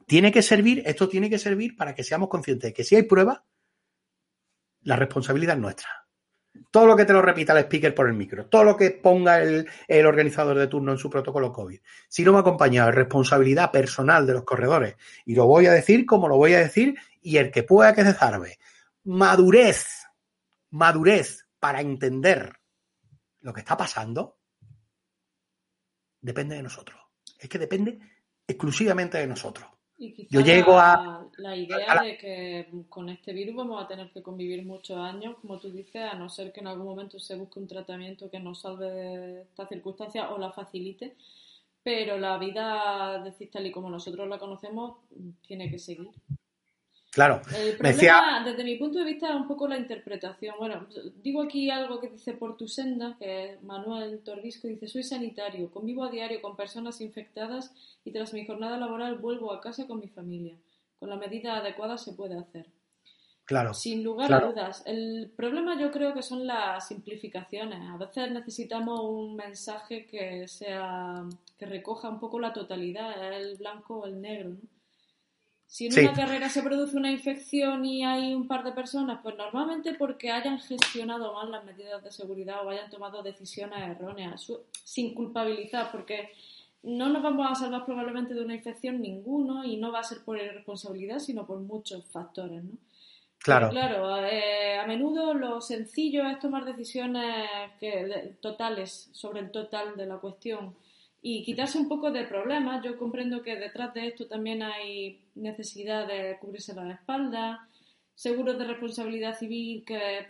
[0.05, 3.03] tiene que servir, esto tiene que servir para que seamos conscientes de que si hay
[3.03, 3.41] pruebas,
[4.81, 5.89] la responsabilidad es nuestra.
[6.69, 9.41] Todo lo que te lo repita el speaker por el micro, todo lo que ponga
[9.41, 9.67] el,
[10.05, 14.33] organizador de turno en su protocolo COVID, si no va acompañado de responsabilidad personal de
[14.33, 17.63] los corredores, y lo voy a decir como lo voy a decir, y el que
[17.63, 18.59] pueda que se zarbe,
[19.03, 20.05] madurez,
[20.69, 22.53] madurez para entender
[23.41, 24.37] lo que está pasando,
[26.23, 26.99] depende de nosotros.
[27.37, 27.99] Es que depende
[28.47, 29.67] exclusivamente de nosotros.
[30.29, 31.27] Yo llego a...
[31.37, 35.59] La idea de que con este virus vamos a tener que convivir muchos años, como
[35.59, 38.61] tú dices, a no ser que en algún momento se busque un tratamiento que nos
[38.61, 41.15] salve de esta circunstancia o la facilite,
[41.83, 44.97] pero la vida, decir tal y como nosotros la conocemos,
[45.45, 46.09] tiene que seguir.
[47.13, 47.41] Claro.
[47.55, 50.55] El problema, desde mi punto de vista, es un poco la interpretación.
[50.57, 50.87] Bueno,
[51.21, 55.69] digo aquí algo que dice por tu senda, que es Manuel Torbisco, dice, soy sanitario,
[55.69, 57.71] convivo a diario con personas infectadas
[58.03, 60.57] y tras mi jornada laboral vuelvo a casa con mi familia.
[60.99, 62.65] Con la medida adecuada se puede hacer.
[63.45, 63.75] Claro.
[63.75, 64.81] Sin lugar a dudas.
[64.87, 67.91] El problema yo creo que son las simplificaciones.
[67.91, 71.25] A veces necesitamos un mensaje que sea
[71.59, 74.72] que recoja un poco la totalidad, el blanco o el negro, ¿no?
[75.73, 79.35] Si en una carrera se produce una infección y hay un par de personas, pues
[79.35, 84.45] normalmente porque hayan gestionado mal las medidas de seguridad o hayan tomado decisiones erróneas,
[84.83, 86.29] sin culpabilizar, porque
[86.83, 90.19] no nos vamos a salvar probablemente de una infección ninguno y no va a ser
[90.23, 92.77] por irresponsabilidad, sino por muchos factores, ¿no?
[93.39, 93.71] Claro.
[93.71, 97.49] claro, eh, a menudo lo sencillo es tomar decisiones
[97.79, 100.75] que, totales sobre el total de la cuestión
[101.25, 102.83] y quitarse un poco de problemas.
[102.83, 107.67] Yo comprendo que detrás de esto también hay necesidad de cubrirse la espalda,
[108.13, 110.27] seguros de responsabilidad civil que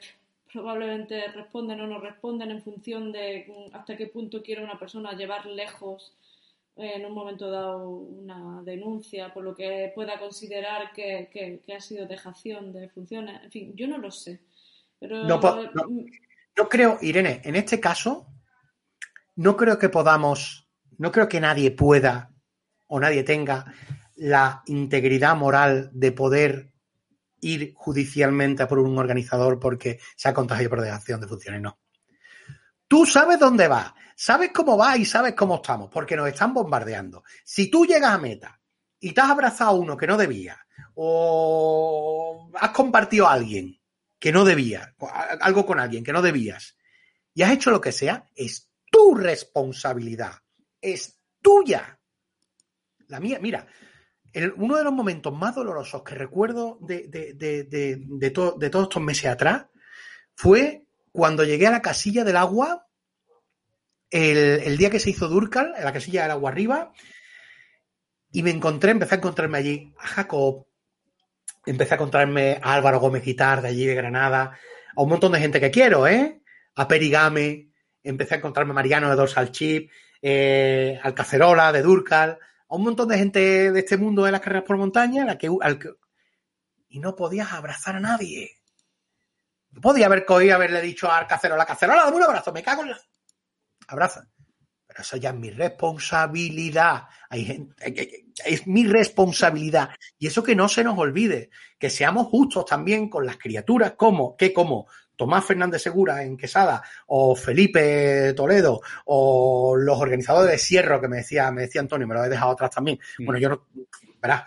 [0.54, 5.48] probablemente responden o no responden en función de hasta qué punto quiere una persona llevar
[5.48, 6.16] lejos
[6.76, 12.72] en un momento dado una denuncia por lo que pueda considerar que, ha sido dejación
[12.72, 13.44] de funciones.
[13.44, 14.42] En fin, yo no lo sé.
[15.00, 15.24] Pero...
[15.24, 15.40] No,
[16.56, 18.28] no creo, Irene, en este caso,
[19.36, 20.63] no creo que podamos
[21.04, 22.32] no creo que nadie pueda
[22.88, 23.66] o nadie tenga
[24.16, 26.72] la integridad moral de poder
[27.42, 31.62] ir judicialmente a por un organizador porque se ha contagiado por dejación de funciones.
[31.62, 31.78] No.
[32.88, 37.26] Tú sabes dónde vas, sabes cómo va y sabes cómo estamos, porque nos están bombardeando.
[37.44, 38.58] Si tú llegas a meta
[38.98, 40.58] y te has abrazado a uno que no debía,
[40.96, 43.78] o has compartido a alguien
[44.18, 44.96] que no debía,
[45.42, 46.78] algo con alguien que no debías,
[47.34, 50.43] y has hecho lo que sea, es tu responsabilidad
[50.84, 52.00] es tuya.
[53.08, 53.66] La mía, mira,
[54.58, 59.68] uno de los momentos más dolorosos que recuerdo de, de, todos estos meses atrás
[60.36, 62.88] fue cuando llegué a la casilla del agua,
[64.10, 66.92] el, día que se hizo Durcal, en la casilla del agua arriba,
[68.32, 70.66] y me encontré, empecé a encontrarme allí a Jacob,
[71.66, 74.58] empecé a encontrarme a Álvaro Gómez Guitar de allí de Granada,
[74.96, 76.42] a un montón de gente que quiero, ¿eh?
[76.76, 77.70] A Perigame,
[78.02, 79.92] empecé a encontrarme a Mariano de Dorsal Chip,
[80.26, 84.40] eh, al Cacerola, de Durcal, a un montón de gente de este mundo de las
[84.40, 85.50] carreras por montaña, la que,
[86.88, 88.62] y no podías abrazar a nadie.
[89.72, 92.92] No podía haber cogido haberle dicho al Cacerola, Cacerola, dame un abrazo, me cago en
[92.92, 92.98] la...
[93.90, 94.30] Abraza.
[94.88, 97.04] Pero eso ya es mi responsabilidad.
[97.30, 99.90] Hay gente, es mi responsabilidad.
[100.18, 104.38] Y eso que no se nos olvide, que seamos justos también con las criaturas como,
[104.38, 111.00] que como Tomás Fernández Segura en Quesada, o Felipe Toledo, o los organizadores de Sierro,
[111.00, 113.00] que me decía, me decía Antonio, me lo he dejado atrás también.
[113.20, 113.26] Mm.
[113.26, 113.68] Bueno, yo no,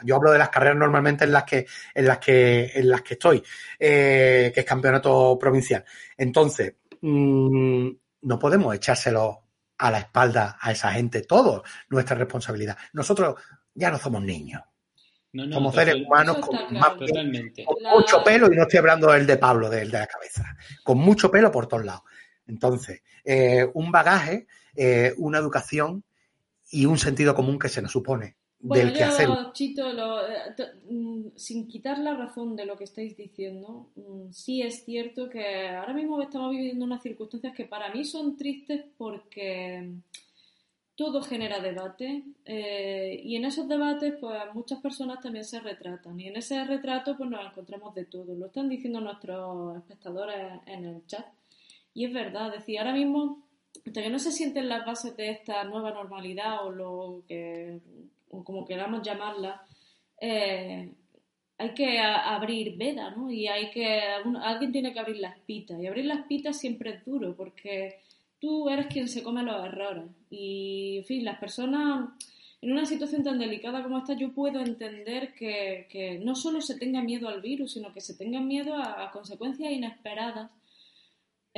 [0.04, 3.14] yo hablo de las carreras normalmente en las que, en las que, en las que
[3.14, 3.42] estoy,
[3.78, 5.84] eh, que es campeonato provincial.
[6.16, 7.88] Entonces, mm,
[8.22, 9.42] no podemos echárselo
[9.78, 12.76] a la espalda a esa gente, todo nuestra responsabilidad.
[12.92, 13.36] Nosotros
[13.74, 14.62] ya no somos niños.
[15.52, 16.56] Somos seres humanos con,
[17.92, 21.30] mucho pelo, y no estoy hablando del de Pablo, del de la cabeza, con mucho
[21.30, 22.02] pelo por todos lados.
[22.46, 26.04] Entonces, eh, un bagaje, eh, una educación
[26.70, 29.28] y un sentido común que se nos supone del que hacer.
[29.52, 30.38] Chito, eh,
[30.90, 35.68] mm, sin quitar la razón de lo que estáis diciendo, mm, sí es cierto que
[35.68, 39.90] ahora mismo estamos viviendo unas circunstancias que para mí son tristes porque
[40.96, 46.28] todo genera debate eh, y en esos debates pues muchas personas también se retratan y
[46.28, 51.06] en ese retrato pues nos encontramos de todo, lo están diciendo nuestros espectadores en el
[51.06, 51.26] chat
[51.94, 53.46] y es verdad, es decir, ahora mismo
[53.86, 57.80] hasta que no se sienten las bases de esta nueva normalidad o lo que
[58.30, 59.62] o como queramos llamarla
[60.20, 60.90] eh,
[61.58, 63.30] hay que abrir veda, ¿no?
[63.30, 64.00] Y hay que,
[64.42, 65.80] alguien tiene que abrir las pitas.
[65.80, 68.00] Y abrir las pitas siempre es duro, porque
[68.40, 70.04] tú eres quien se come los errores.
[70.30, 72.10] Y, en fin, las personas,
[72.60, 76.78] en una situación tan delicada como esta, yo puedo entender que, que no solo se
[76.78, 80.50] tenga miedo al virus, sino que se tenga miedo a, a consecuencias inesperadas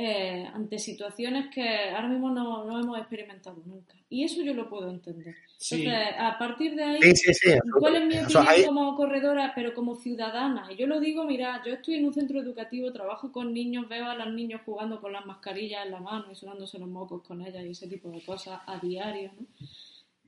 [0.01, 3.97] eh, ante situaciones que ahora mismo no, no hemos experimentado nunca.
[4.09, 5.35] Y eso yo lo puedo entender.
[5.57, 5.83] Sí.
[5.83, 7.49] Entonces, a partir de ahí, Sí, sí, sí.
[7.77, 10.71] ¿Cuál es mi opinión como corredora, pero como ciudadana?
[10.71, 14.05] Y yo lo digo, mira, yo estoy en un centro educativo, trabajo con niños, veo
[14.05, 17.41] a los niños jugando con las mascarillas en la mano y sonándose los mocos con
[17.41, 19.47] ellas y ese tipo de cosas a diario, ¿no?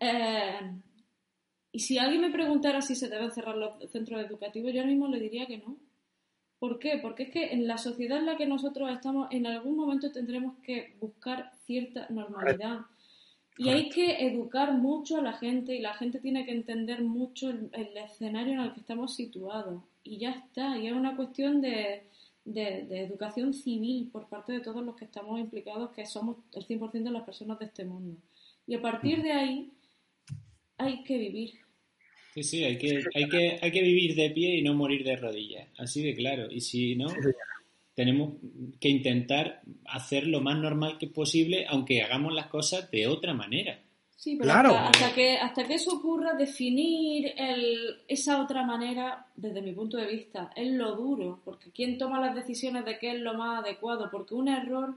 [0.02, 0.60] Eh,
[1.72, 5.08] y si alguien me preguntara si se deben cerrar los centros educativos, yo ahora mismo
[5.08, 5.78] le diría que no.
[6.62, 7.00] ¿Por qué?
[7.02, 10.54] Porque es que en la sociedad en la que nosotros estamos, en algún momento tendremos
[10.60, 12.82] que buscar cierta normalidad.
[13.58, 17.50] Y hay que educar mucho a la gente y la gente tiene que entender mucho
[17.50, 19.82] el, el escenario en el que estamos situados.
[20.04, 20.78] Y ya está.
[20.78, 22.04] Y es una cuestión de,
[22.46, 26.64] de- de educación civil por parte de todos los que estamos implicados, que somos el
[26.68, 28.18] 100% de las personas de este mundo.
[28.68, 29.72] Y a partir de ahí
[30.78, 31.54] hay que vivir.
[32.34, 35.18] Sí, sí, hay que, hay que, hay que vivir de pie y no morir de
[35.18, 36.50] rodillas, así de claro.
[36.50, 37.08] Y si no,
[37.94, 38.36] tenemos
[38.80, 43.80] que intentar hacer lo más normal que posible, aunque hagamos las cosas de otra manera.
[44.16, 44.70] Sí, pero Claro.
[44.76, 49.98] hasta, hasta que, hasta que eso ocurra, definir el, esa otra manera, desde mi punto
[49.98, 53.64] de vista, es lo duro, porque ¿quién toma las decisiones de qué es lo más
[53.66, 54.10] adecuado?
[54.12, 54.94] Porque un error,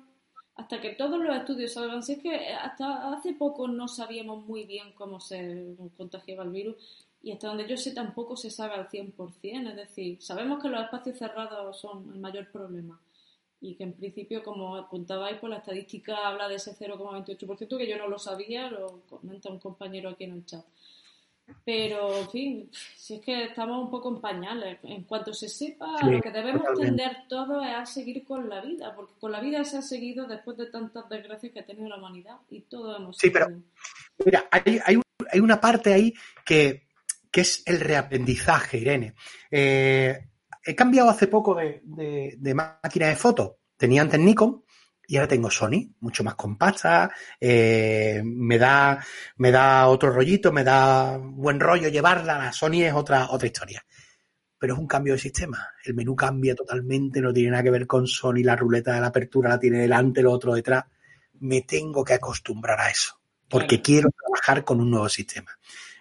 [0.56, 4.64] hasta que todos los estudios salgan, si es que hasta hace poco no sabíamos muy
[4.66, 6.76] bien cómo se contagiaba el virus,
[7.24, 10.82] y hasta donde yo sé tampoco se sabe al 100%, es decir, sabemos que los
[10.82, 13.00] espacios cerrados son el mayor problema
[13.60, 17.96] y que en principio, como apuntabais, pues la estadística habla de ese 0,28%, que yo
[17.96, 20.66] no lo sabía, lo comenta un compañero aquí en el chat.
[21.64, 24.78] Pero, en fin, si es que estamos un poco en pañales.
[24.82, 27.02] En cuanto se sepa, Sí, lo que debemos totalmente.
[27.02, 30.26] tender todos es a seguir con la vida, porque con la vida se ha seguido
[30.26, 33.48] después de tantas desgracias que ha tenido la humanidad y todos hemos Sí, pero-.
[34.24, 35.00] Mira, hay, hay,
[35.32, 36.12] hay una parte ahí
[36.44, 36.86] que,
[37.34, 39.14] que es el reaprendizaje, Irene.
[39.50, 40.28] Eh,
[40.64, 43.54] he cambiado hace poco de, de- de máquina de fotos.
[43.76, 44.62] Tenía antes Nikon
[45.08, 47.10] y ahora tengo Sony, mucho más compacta.
[47.40, 49.04] eh, me, da,
[49.38, 52.38] me da otro rollito, me da buen rollo llevarla.
[52.38, 53.84] La Sony es otra, otra historia.
[54.56, 55.58] Pero es un cambio de sistema.
[55.84, 58.44] El menú cambia totalmente, no tiene nada que ver con Sony.
[58.44, 60.84] La ruleta de la apertura la tiene delante, lo otro detrás.
[61.40, 63.82] Me tengo que acostumbrar a eso porque Claro.
[63.82, 65.50] quiero trabajar con un nuevo sistema.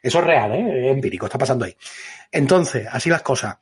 [0.03, 0.89] Eso es real, ¿eh?
[0.89, 1.73] es empírico, está pasando ahí.
[2.29, 3.57] Entonces, así las cosas.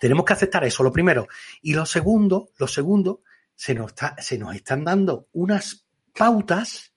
[0.00, 1.28] Tenemos que aceptar eso, lo primero.
[1.62, 3.22] Y lo segundo, lo segundo,
[3.54, 6.92] se nos, está, se nos están dando unas pautas,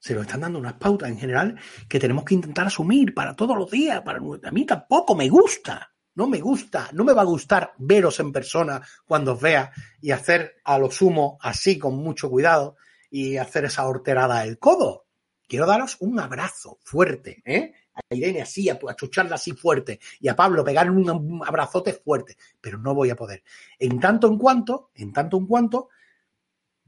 [0.00, 3.56] se nos están dando unas pautas en general que tenemos que intentar asumir para todos
[3.56, 4.02] los días.
[4.02, 8.18] Para, a mí tampoco me gusta, no me gusta, no me va a gustar veros
[8.18, 12.76] en persona cuando os vea y hacer a lo sumo así con mucho cuidado
[13.10, 15.06] y hacer esa horterada del codo.
[15.50, 17.72] Quiero daros un abrazo fuerte, ¿eh?
[17.92, 22.36] A Irene así, a achucharla así fuerte y a Pablo pegar un, un abrazote fuerte,
[22.60, 23.42] pero no voy a poder.
[23.76, 25.88] En tanto en cuanto, en tanto en cuanto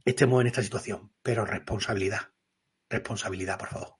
[0.05, 2.21] estemos en esta situación, pero responsabilidad,
[2.89, 3.95] responsabilidad, por favor.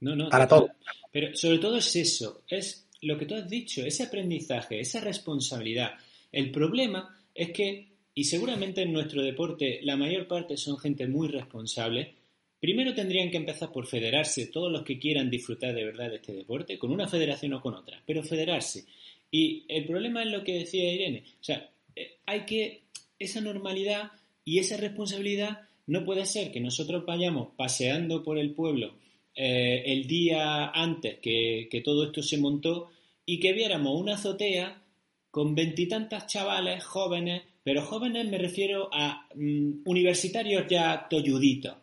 [0.00, 0.68] No, no, Para todo.
[1.12, 5.92] Pero sobre todo es eso, es lo que tú has dicho, ese aprendizaje, esa responsabilidad.
[6.32, 11.28] El problema es que, y seguramente en nuestro deporte la mayor parte son gente muy
[11.28, 12.17] responsable,
[12.60, 16.32] primero tendrían que empezar por federarse todos los que quieran disfrutar de verdad de este
[16.32, 18.84] deporte, con una federación o con otra, pero federarse.
[19.30, 22.82] Y el problema es lo que decía Irene, o sea, eh, hay que,
[23.18, 24.12] esa normalidad
[24.44, 28.94] y esa responsabilidad no puede ser que nosotros vayamos paseando por el pueblo
[29.34, 32.90] eh, el día antes que, todo esto se montó
[33.24, 34.82] y que viéramos una azotea
[35.30, 41.76] con veintitantas chavales jóvenes, pero jóvenes me refiero a mm, universitarios ya tolluditos,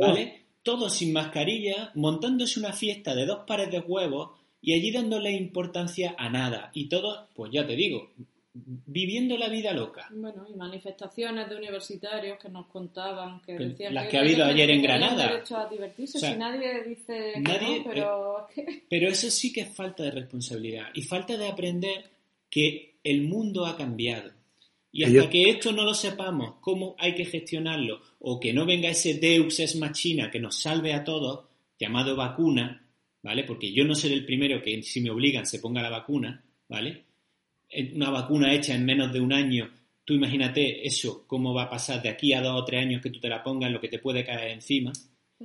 [0.00, 0.42] ¿vale?
[0.62, 4.30] Todos sin mascarilla, montándose una fiesta de dos pares de huevos
[4.62, 6.70] y allí dándole importancia a nada.
[6.74, 8.10] Y todos, pues ya te digo,
[8.52, 10.08] viviendo la vida loca.
[10.12, 14.44] Bueno, y manifestaciones de universitarios que nos contaban, que Que- decían las que ha habido
[14.44, 15.28] ayer en Granada.
[15.28, 19.08] derecho a divertirse, O sea, si nadie dice que nadie- no, pero es que- Pero
[19.08, 22.10] eso sí que es falta de responsabilidad y falta de aprender
[22.50, 24.32] que el mundo ha cambiado.
[24.92, 28.88] Y hasta que esto no lo sepamos, cómo hay que gestionarlo, o que no venga
[28.88, 31.46] ese Deus ex machina que nos salve a todos,
[31.78, 32.86] llamado vacuna,
[33.22, 33.44] ¿vale?
[33.44, 37.04] Porque yo no seré el primero que si me obligan se ponga la vacuna, ¿vale?
[37.94, 39.70] Una vacuna hecha en menos de un año,
[40.04, 43.10] tú imagínate eso, cómo va a pasar de aquí a dos o tres años que
[43.10, 44.92] tú te la pongas, lo que te puede caer encima.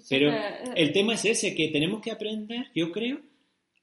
[0.10, 3.20] Pero que- el tema es ese, que tenemos que aprender, yo creo,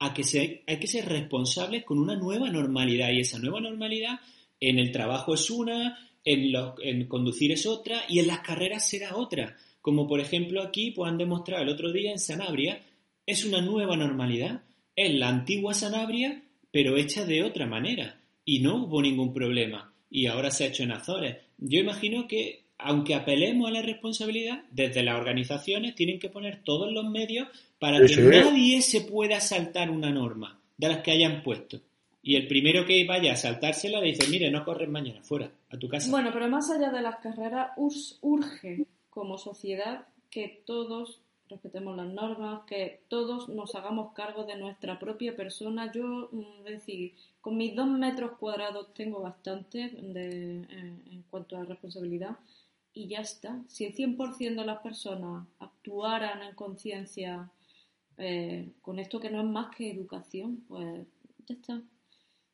[0.00, 4.18] a que se, hay que ser responsables con una nueva normalidad y esa nueva normalidad
[4.60, 6.52] en el trabajo es una, en,
[6.82, 9.56] en conducir es otra y en las carreras será otra.
[9.80, 12.80] Como por ejemplo aquí pues han demostrado el otro día en Sanabria,
[13.26, 14.62] es una nueva normalidad.
[14.94, 18.20] Es la antigua Sanabria, pero hecha de otra manera.
[18.44, 19.92] Y no hubo ningún problema.
[20.10, 21.36] Y ahora se ha hecho en Azores.
[21.58, 26.92] Yo imagino que, aunque apelemos a la responsabilidad, desde las organizaciones tienen que poner todos
[26.92, 27.48] los medios
[27.78, 31.80] para que nadie se pueda saltar una norma de las que hayan puesto.
[32.22, 35.50] Y el primero que vaya a saltársela le dice, mire, no corres mañana, fuera,
[36.10, 42.62] Bueno, pero más allá de las carreras, urge como sociedad que todos respetemos las normas,
[42.66, 45.92] que todos nos hagamos cargo de nuestra propia persona.
[45.92, 52.38] Yo, mm, es decir, con mis dos metros cuadrados tengo bastante en, cuanto a responsabilidad
[52.94, 53.62] y ya está.
[53.68, 57.50] Si el 100% de las personas actuaran en conciencia
[58.18, 61.06] eh, con esto que no es más que educación, pues
[61.46, 61.82] ya está.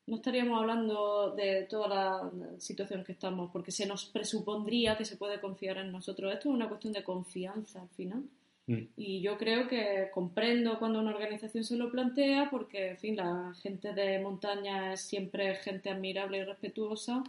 [0.09, 5.17] No estaríamos hablando de toda la situación que estamos, porque se nos presupondría que se
[5.19, 6.33] puede confiar en nosotros.
[6.33, 8.25] Esto es una cuestión de confianza al final.
[8.67, 8.85] Mm.
[8.97, 13.53] Y yo creo que comprendo cuando una organización se lo plantea, porque, en fin, la
[13.63, 17.23] gente de montaña es siempre gente admirable y respetuosa.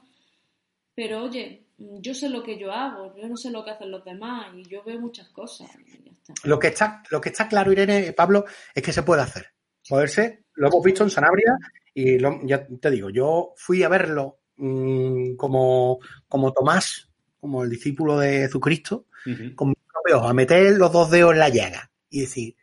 [0.95, 4.05] Pero, oye, yo sé lo que yo hago, yo no sé lo que hacen los
[4.05, 5.69] demás y yo veo muchas cosas.
[6.45, 9.47] Lo, que está, lo que está claro, Irene, Pablo, es que se puede hacer.
[9.87, 11.57] Poderse, lo hemos visto en Sanabria
[11.99, 18.19] y ya te digo, yo fui a verlo mm, como, como Tomás, como el discípulo
[18.19, 19.05] de Jesucristo,
[19.55, 19.73] con
[20.11, 22.55] a meter los dos dedos en la llaga y decir,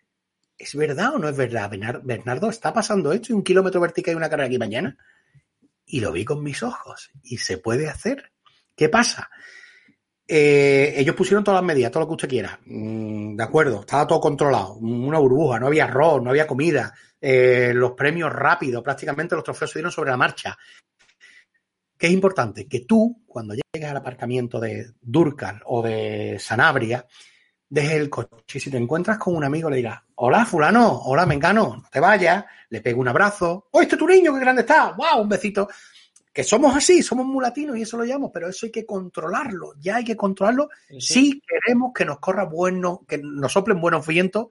[0.58, 1.70] ¿es verdad o no es verdad?
[2.02, 4.96] Bernardo, ¿está pasando esto y un kilómetro vertical y una carrera aquí mañana?
[5.84, 8.32] Y lo vi con mis ojos y se puede hacer.
[8.74, 9.30] ¿Qué pasa?
[10.26, 12.58] Eh, ellos pusieron todas las medidas, todo lo que usted quiera.
[12.64, 14.74] Mm, de acuerdo, estaba todo controlado.
[14.74, 16.92] Una burbuja, no había arroz, no había comida.
[17.28, 20.56] Eh, los premios rápidos, prácticamente los trofeos se dieron sobre la marcha.
[21.98, 22.68] ¿Qué es importante?
[22.68, 27.04] Que tú, cuando llegues al aparcamiento de Durcal o de Sanabria,
[27.68, 31.26] dejes el coche y si te encuentras con un amigo le dirás, hola fulano, hola
[31.26, 34.60] mengano, no te vayas, le pego un abrazo, ¡oh, este es tu niño, qué grande
[34.62, 34.92] está!
[34.92, 35.22] ¡Wow!
[35.22, 35.68] Un besito.
[36.32, 39.96] Que somos así, somos mulatinos y eso lo llamamos, pero eso hay que controlarlo, ya
[39.96, 44.50] hay que controlarlo si queremos que nos corra bueno, que nos soplen buenos vientos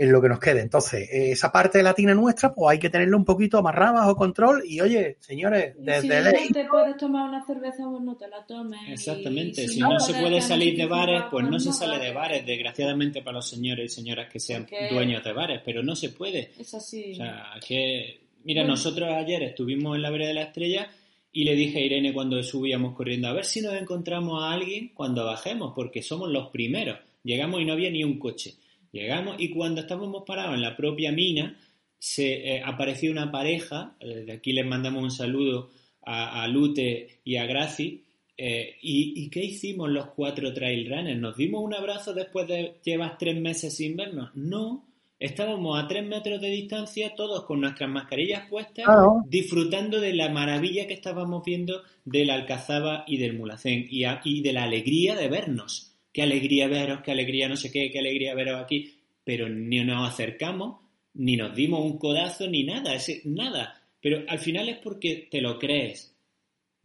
[0.00, 0.62] en lo que nos quede.
[0.62, 4.62] Entonces, esa parte latina nuestra, pues hay que tenerlo un poquito más bajo control.
[4.66, 8.46] Y oye, señores, desde si no te puedes tomar una cerveza, pues no te la
[8.46, 8.80] tomes.
[8.88, 9.68] Exactamente.
[9.68, 12.46] Si, no, se puede salir de bares, pues no se sale de bares.
[12.46, 16.50] Desgraciadamente para los señores y señoras que sean dueños de bares, pero no se puede.
[16.58, 17.12] Es así.
[17.12, 18.20] O sea, que.
[18.44, 20.88] Mira, nosotros ayer estuvimos en la vereda de la estrella
[21.30, 24.92] y le dije a Irene cuando subíamos corriendo, a ver si nos encontramos a alguien
[24.94, 26.98] cuando bajemos, porque somos los primeros.
[27.22, 28.54] Llegamos y no había ni un coche.
[28.92, 31.56] Llegamos y cuando estábamos parados en la propia mina,
[31.98, 35.70] se eh, apareció una pareja, eh, de aquí les mandamos un saludo
[36.02, 38.04] a, Lute y a Graci,
[38.36, 41.20] eh, y, qué hicimos los cuatro trail runners?
[41.20, 44.30] ¿Nos dimos un abrazo después de llevar tres meses sin vernos?
[44.34, 44.88] No,
[45.18, 48.86] estábamos a tres metros de distancia, todos con nuestras mascarillas puestas,
[49.28, 54.52] disfrutando de la maravilla que estábamos viendo del Alcazaba y del Mulacén y, y de
[54.54, 58.60] la alegría de vernos qué alegría veros, qué alegría no sé qué, qué alegría veros
[58.60, 58.94] aquí,
[59.24, 60.80] pero ni nos acercamos,
[61.14, 63.82] ni nos dimos un codazo, ni nada, nada.
[64.00, 66.16] Pero al final es porque te lo crees.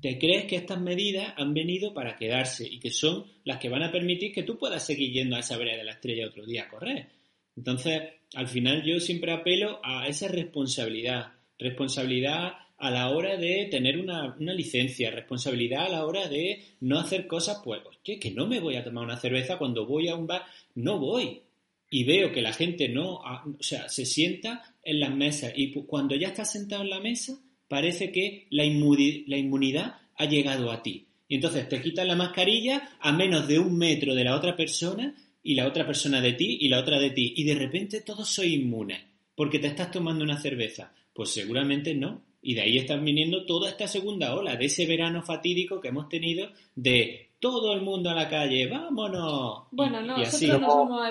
[0.01, 3.83] Te crees que estas medidas han venido para quedarse y que son las que van
[3.83, 6.63] a permitir que tú puedas seguir yendo a esa vereda de la estrella otro día
[6.63, 7.07] a correr.
[7.55, 8.01] Entonces,
[8.33, 11.33] al final yo siempre apelo a esa responsabilidad.
[11.57, 17.27] Responsabilidad a la hora de tener una, licencia, responsabilidad a la hora de no hacer
[17.27, 20.27] cosas, pues, oye, que no me voy a tomar una cerveza cuando voy a un
[20.27, 20.43] bar,
[20.75, 21.41] no voy.
[21.89, 26.15] Y veo que la gente no, o sea, se sienta en las mesas y cuando
[26.15, 31.07] ya estás sentado en la mesa, parece que la, la inmunidad ha llegado a ti.
[31.27, 35.15] Y entonces te quitas la mascarilla a menos de un metro de la otra persona
[35.41, 37.33] y la otra persona de ti y la otra de ti.
[37.35, 39.01] Y de repente todos sois inmunes
[39.35, 40.93] porque te estás tomando una cerveza.
[41.13, 42.23] Pues seguramente no.
[42.47, 46.07] Y de ahí están viniendo toda esta segunda ola, de ese verano fatídico que hemos
[46.07, 49.63] tenido de todo el mundo a la calle, vámonos.
[49.71, 51.09] Bueno, no, nosotros no somos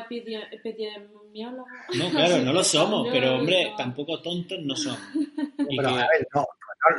[0.53, 1.66] epidemiólogos.
[1.99, 5.01] No, claro, no lo somos, pero hombre, tampoco tontos no somos.
[5.76, 6.28] Pero, a ver,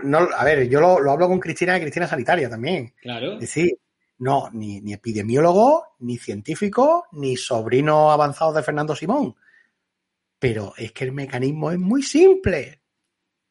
[0.03, 2.93] no, a ver, yo lo, hablo con Cristina, Cristina Sanitaria también.
[3.01, 3.35] Claro.
[3.35, 3.77] Es decir,
[4.17, 9.33] no, ni, ni epidemiólogo, ni científico, ni sobrino avanzado de Fernando Simón.
[10.39, 12.81] Pero es que el mecanismo es muy simple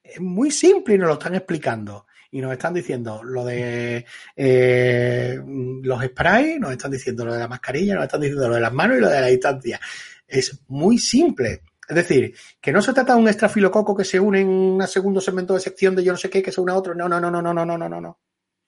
[0.05, 2.07] es muy simple y nos lo están explicando.
[2.31, 4.05] Y nos están diciendo lo de
[4.37, 5.41] eh,
[5.83, 8.73] los sprays, nos están diciendo lo de la mascarilla, nos están diciendo lo de las
[8.73, 9.81] manos y lo de la distancia.
[10.27, 11.63] Es muy simple.
[11.89, 15.21] Es decir, que no se trata de un extrafilococo que se une en un segundo
[15.21, 16.95] segmento de sección de yo no sé qué, que se une a otro.
[16.95, 18.19] No, no, no, no, no, no, no, no, no.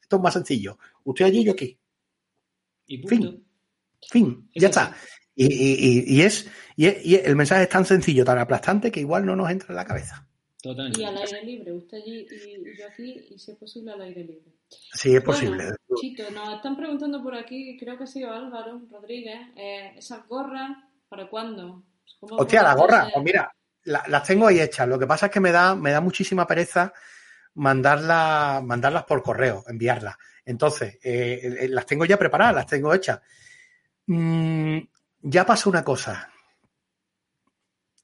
[0.00, 0.78] Esto es más sencillo.
[1.04, 1.76] Usted allí, yo aquí.
[2.86, 3.08] Y Fin.
[3.20, 3.38] punto.
[4.10, 4.48] Fin.
[4.54, 4.94] Ya está.
[5.34, 5.74] Y, y-
[6.14, 9.26] y- y es, y, es- y el mensaje es tan sencillo, tan aplastante, que igual
[9.26, 10.25] no nos entra en la cabeza.
[10.66, 11.00] Totalmente.
[11.00, 12.34] Y al aire libre, usted allí y,
[12.70, 14.52] y yo aquí, y si es posible al aire libre.
[14.68, 15.64] Sí, es posible.
[15.64, 20.26] Bueno, Chito, nos están preguntando por aquí, creo que ha sido Álvaro Rodríguez, eh, ¿esas
[20.26, 20.70] gorras
[21.08, 21.84] para cuándo?
[22.18, 23.12] ¿Cómo Hostia, la puede gorra, ser?
[23.12, 23.52] pues mira,
[23.84, 24.88] la- las tengo ahí hechas.
[24.88, 26.92] Lo que pasa es que me da, me da muchísima pereza
[27.54, 30.16] mandarlas, mandarlas por correo, enviarlas.
[30.44, 33.20] Entonces, eh, eh, las tengo ya preparadas, las tengo hechas.
[34.06, 34.78] Mm,
[35.22, 36.28] ya pasa una cosa.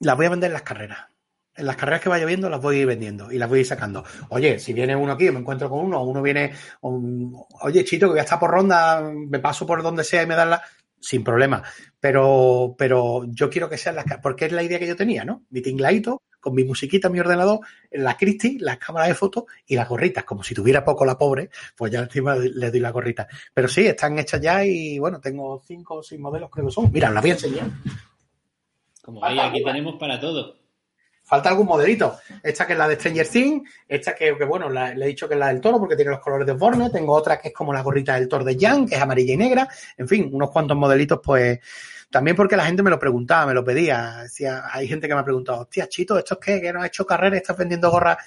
[0.01, 1.07] Las voy a vender en las carreras.
[1.55, 3.61] En las carreras que vaya viendo las voy a ir vendiendo y las voy a
[3.61, 4.05] ir sacando.
[4.31, 8.13] Oye, si viene uno aquí, me encuentro con uno, o uno viene, oye, Chito, que
[8.13, 10.63] voy a estar por ronda, me paso por donde sea y me dan la...
[10.99, 11.65] Sin problema.
[11.99, 14.05] Pero, pero yo quiero que sean las...
[14.23, 15.43] Porque es la idea que yo tenía, ¿no?
[15.51, 17.59] Mi tingladito, con mi musiquita, mi ordenador,
[17.91, 20.23] la Christie, las cámaras de fotos y las gorritas.
[20.23, 23.27] Como si tuviera poco la pobre, pues ya encima le doy la gorrita.
[23.53, 26.93] Pero sí, están hechas ya y bueno, tengo cinco o seis modelos creo que son.
[26.93, 27.67] Mira, las voy a enseñar.
[29.03, 30.62] Como veis, aquí tenemos para todo.
[31.25, 32.19] Falta algún modelito.
[32.43, 35.41] Esta que es la de Stranger Things, esta que, bueno, le he dicho que es
[35.41, 37.81] la del toro porque tiene los colores de Borne, tengo otra que es como la
[37.83, 41.21] gorrita del toro de Jan, que es amarilla y negra, en fin, unos cuantos modelitos,
[41.23, 41.59] pues
[42.11, 45.21] también porque la gente me lo preguntaba, me lo pedía, decía, hay gente que me
[45.21, 46.61] ha preguntado, hostia, Chito, ¿esto es qué?
[46.61, 48.19] ¿Que no has hecho carrera estás vendiendo gorras?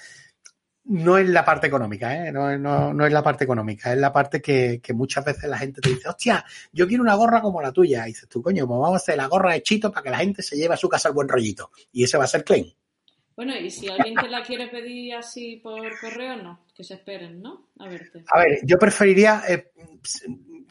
[0.88, 2.30] No es la parte económica, ¿eh?
[2.32, 5.58] no, no- no es la parte económica, es la parte que, que muchas veces la
[5.58, 8.04] gente te dice, hostia, yo quiero una gorra como la tuya.
[8.06, 10.18] Y dices tú, coño, pues vamos a hacer la gorra de Chito para que la
[10.18, 11.70] gente se lleve a su casa el buen rollito.
[11.92, 12.72] Y ese va a ser claim.
[13.36, 17.42] Bueno, y si alguien te la quiere pedir así por correo, no, que se esperen,
[17.42, 17.68] ¿no?
[17.78, 18.24] A verte.
[18.28, 19.72] A ver, yo preferiría eh,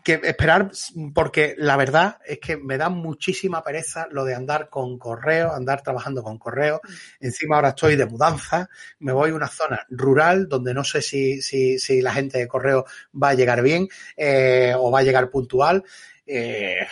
[0.04, 0.72] que esperar
[1.14, 5.82] porque la verdad es que me da muchísima pereza lo de andar con correo, andar
[5.82, 6.80] trabajando con correo.
[7.20, 11.42] Encima ahora estoy de mudanza, me voy a una zona rural donde no sé si,
[11.42, 12.86] si, si la gente de correo
[13.22, 13.88] va a llegar bien
[14.18, 15.84] eh, o va a llegar puntual.
[16.28, 16.88] Eh,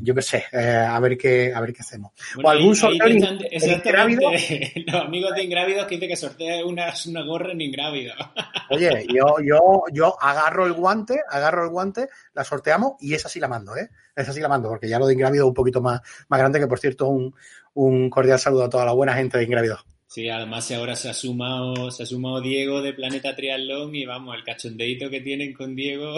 [0.00, 2.12] yo qué sé, eh, a ver qué a ver qué hacemos.
[2.34, 4.30] Bueno, o algún sorteo ingrávido.
[4.86, 8.14] Los amigos de Ingrávidos que dicen que sortea una, una gorra en Ingrávido.
[8.70, 13.38] Oye, yo, yo, yo agarro el guante, agarro el guante, la sorteamos y esa sí
[13.38, 13.88] la mando, ¿eh?
[14.16, 16.58] Esa sí la mando, porque ya lo de Ingrávido es un poquito más, más grande,
[16.58, 17.34] que por cierto, un,
[17.74, 19.78] un cordial saludo a toda la buena gente de Ingrávido.
[20.12, 24.36] Sí, además ahora se ha sumado, se ha sumado Diego de Planeta Triatlón y vamos,
[24.36, 26.16] el cachondeito que tienen con Diego.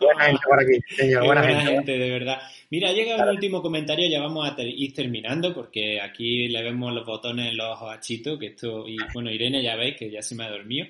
[0.00, 1.72] Buena gente por aquí, señor, buena, buena gente.
[1.74, 2.38] gente, de verdad.
[2.70, 6.92] Mira, llega el último comentario, ya vamos a ter- ir terminando porque aquí le vemos
[6.92, 10.08] los botones en los ojos a Chito, que esto, y bueno, Irene ya veis que
[10.12, 10.86] ya se me ha dormido,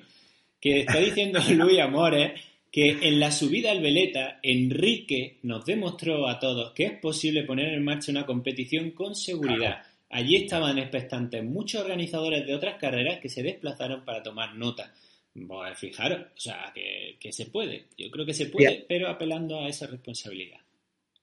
[0.61, 2.33] que está diciendo Luis Amores
[2.71, 7.73] que en la subida al Veleta, Enrique nos demostró a todos que es posible poner
[7.73, 9.81] en marcha una competición con seguridad.
[10.09, 14.93] Allí estaban expectantes muchos organizadores de otras carreras que se desplazaron para tomar nota.
[15.47, 17.87] Pues fijaros, o sea, que, que se puede.
[17.97, 18.85] Yo creo que se puede, Bien.
[18.87, 20.59] pero apelando a esa responsabilidad.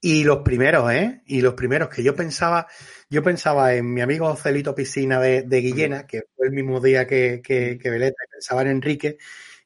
[0.01, 1.22] Y los primeros, ¿eh?
[1.26, 2.68] Y los primeros que yo pensaba,
[3.11, 7.07] yo pensaba en mi amigo Celito Piscina de, de Guillena, que fue el mismo día
[7.07, 9.18] que, que, que Veleta, y pensaba en Enrique,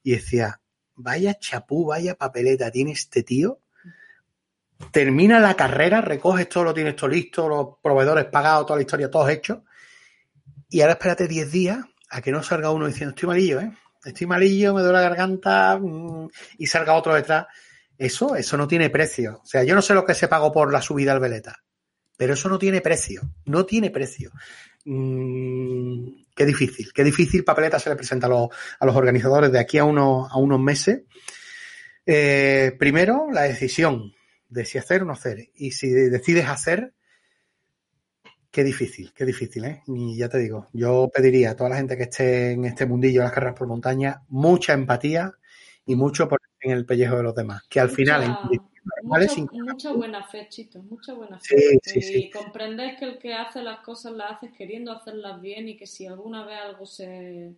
[0.03, 0.61] y decía,
[0.95, 3.61] vaya chapú, vaya papeleta tiene este tío.
[4.91, 9.11] Termina la carrera, recoges todo, lo tienes todo listo, los proveedores pagados, toda la historia,
[9.11, 9.59] todos hechos.
[10.69, 11.79] Y ahora espérate 10 días
[12.11, 13.73] a que no salga uno diciendo, estoy malillo, ¿eh?
[14.05, 16.29] Estoy malillo, me duele la garganta, mm,
[16.59, 17.47] y salga otro detrás.
[17.99, 19.41] Eso, eso no tiene precio.
[19.43, 21.63] O sea, yo no sé lo que se pagó por la subida al Veleta,
[22.17, 23.21] pero eso no tiene precio.
[23.45, 24.31] No tiene precio.
[24.87, 29.59] Mm, qué difícil, qué difícil papeleta se le presenta a los, a los organizadores de
[29.59, 31.03] aquí a unos, a unos meses.
[32.07, 34.13] Eh, primero, la decisión
[34.51, 35.49] de si hacer o no hacer.
[35.55, 36.93] Y si decides hacer,
[38.51, 39.83] qué difícil, qué difícil, ¿eh?
[39.87, 43.21] Y ya te digo, yo pediría a toda la gente que esté en este mundillo
[43.21, 45.33] de las carreras por montaña mucha empatía
[45.87, 47.63] y mucho por en el pellejo de los demás.
[47.71, 48.37] Que al final, en
[49.03, 51.79] Mucha- sin- mucha buena fe, Chito, mucha buena Sí, fe.
[51.83, 52.31] sí, y sí.
[52.31, 56.07] comprendéis que el que hace las cosas las hace queriendo hacerlas bien y que si
[56.07, 57.55] alguna vez algo se...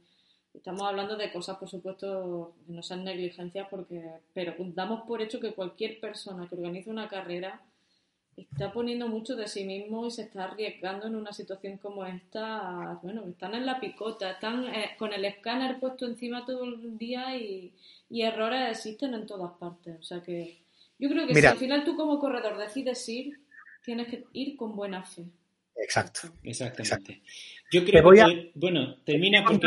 [0.54, 4.02] Estamos hablando de cosas, por supuesto, que no sean negligencias, porque,
[4.34, 7.62] pero damos por hecho que cualquier persona que organice una carrera
[8.36, 12.98] está poniendo mucho de sí mismo y se está arriesgando en una situación como esta.
[13.02, 17.36] Bueno, están en la picota, están eh, con el escáner puesto encima todo el día
[17.36, 17.72] y,
[18.08, 19.98] y errores existen en todas partes.
[19.98, 20.58] O sea que
[20.98, 21.50] yo creo que Mira.
[21.50, 23.40] si al final tú como corredor decides ir,
[23.84, 25.24] tienes que ir con buena fe.
[25.76, 26.20] Exacto.
[26.42, 27.22] Exactamente.
[27.70, 29.66] Yo Te creo voy que, a- bueno, termina porque...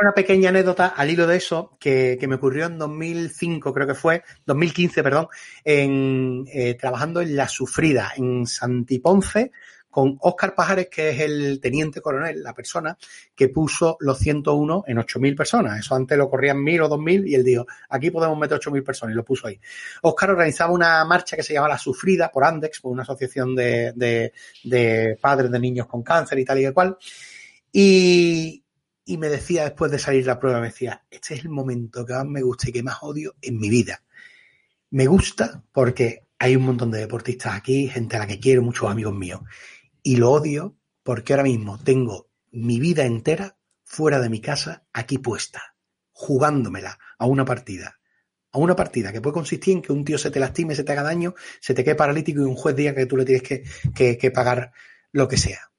[0.00, 3.94] Una pequeña anécdota al hilo de eso que, que me ocurrió en 2005, creo que
[3.94, 5.26] fue, 2015, perdón,
[5.64, 9.50] en, eh, trabajando en La Sufrida, en Santiponce,
[9.90, 12.96] con Óscar Pajares, que es el teniente coronel, la persona
[13.34, 15.80] que puso los 101 en 8.000 personas.
[15.80, 19.14] Eso antes lo corrían 1.000 o 2.000 y él dijo, aquí podemos meter 8.000 personas
[19.14, 19.58] y lo puso ahí.
[20.02, 23.92] Óscar organizaba una marcha que se llamaba La Sufrida por Andex, por una asociación de,
[23.94, 26.96] de, padres de niños con cáncer y tal y cual.
[27.72, 28.64] Y,
[29.04, 32.12] y me decía después de salir la prueba, me decía, este es el momento que
[32.12, 34.02] más me gusta y que más odio en mi vida.
[34.90, 38.88] Me gusta porque hay un montón de deportistas aquí, gente a la que quiero, muchos
[38.88, 39.40] amigos míos.
[40.08, 45.18] Y lo odio porque ahora mismo tengo mi vida entera fuera de mi casa, aquí
[45.18, 45.76] puesta,
[46.12, 48.00] jugándomela a una partida.
[48.52, 50.92] A una partida que puede consistir en que un tío se te lastime, se te
[50.92, 53.64] haga daño, se te quede paralítico y un juez diga que tú le tienes que,
[53.94, 54.72] que, que pagar
[55.12, 55.70] lo que sea.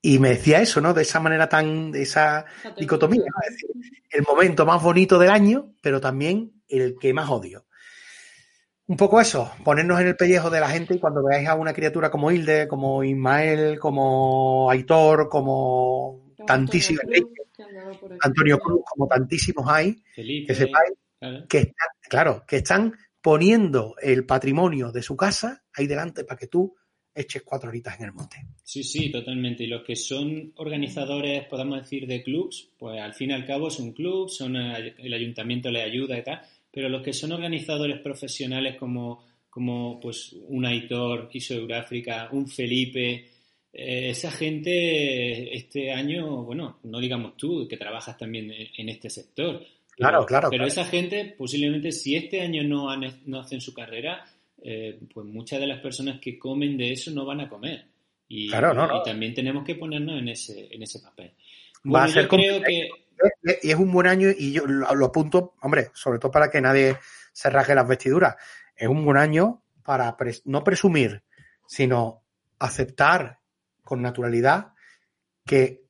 [0.00, 0.94] Y me decía eso, ¿no?
[0.94, 2.46] De esa manera tan, de esa
[2.78, 3.42] dicotomía, ¿no?
[3.46, 3.70] Es decir,
[4.08, 7.66] el momento más bonito del año, pero también el que más odio.
[8.86, 11.72] Un poco eso, ponernos en el pellejo de la gente y cuando veáis a una
[11.72, 17.02] criatura como Hilde, como Ismael, como Aitor, como tantísimos,
[18.20, 21.46] Antonio Cruz, como tantísimos hay, Felipe, que sepáis claro.
[21.48, 26.48] que están, claro, que están poniendo el patrimonio de su casa ahí delante para que
[26.48, 26.74] tú
[27.14, 28.36] eches cuatro horitas en el monte.
[28.62, 29.64] Sí, sí, totalmente.
[29.64, 33.70] Y los que son organizadores, podemos decir, de clubs, pues al fin y al cabo
[33.70, 36.42] son clubs, son eh, el ayuntamiento les ayuda y tal,
[36.74, 42.48] pero los que son organizadores profesionales como, como pues un Aitor que hizo Euráfrica, un
[42.48, 43.30] Felipe,
[43.72, 49.64] eh, esa gente este año, bueno, no digamos tú, que trabajas también en, este sector.
[49.92, 50.66] Claro, pero, claro, Pero claro.
[50.66, 54.24] esa gente, posiblemente, si este año no, han, no hacen su carrera,
[54.60, 57.84] eh, pues muchas de las personas que comen de eso no van a comer.
[58.28, 59.00] Y, Claro, no, no.
[59.00, 61.30] y también tenemos que ponernos en ese, en ese papel.
[61.86, 62.88] Va Bueno, a ser yo creo que
[63.62, 66.98] Y es un buen año y yo lo, apunto, hombre, sobre todo para que nadie
[67.32, 68.36] se rasgue las vestiduras.
[68.76, 71.22] Es un buen año para no presumir,
[71.66, 72.24] sino
[72.58, 73.40] aceptar
[73.82, 74.72] con naturalidad
[75.44, 75.84] que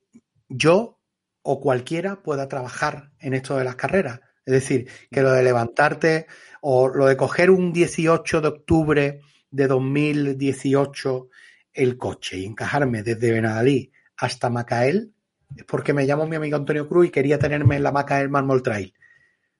[0.49, 0.99] yo
[1.41, 4.19] o cualquiera pueda trabajar en esto de las carreras.
[4.45, 6.27] Es decir, que lo de levantarte
[6.61, 11.29] o lo de coger un 18 de octubre de 2018
[11.73, 15.14] el coche y encajarme desde Benadalí hasta Macael
[15.55, 18.63] es porque me llamo mi amigo Antonio Cruz y quería tenerme en la Macael Mármol
[18.63, 18.93] Trail.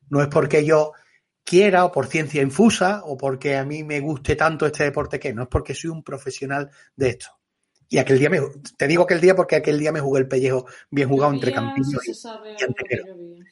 [0.10, 0.94] No es porque yo
[1.44, 5.34] quiera o por ciencia infusa o porque a mí me guste tanto este deporte que
[5.34, 7.28] no es porque soy un profesional de esto.
[7.88, 8.40] Y aquel día me,
[8.78, 12.00] te digo aquel día porque aquel día me jugué el pellejo bien jugado entre Campillo
[12.00, 13.46] sí y, y llovía.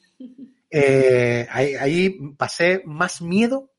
[0.70, 3.72] eh, ahí, ahí pasé más miedo,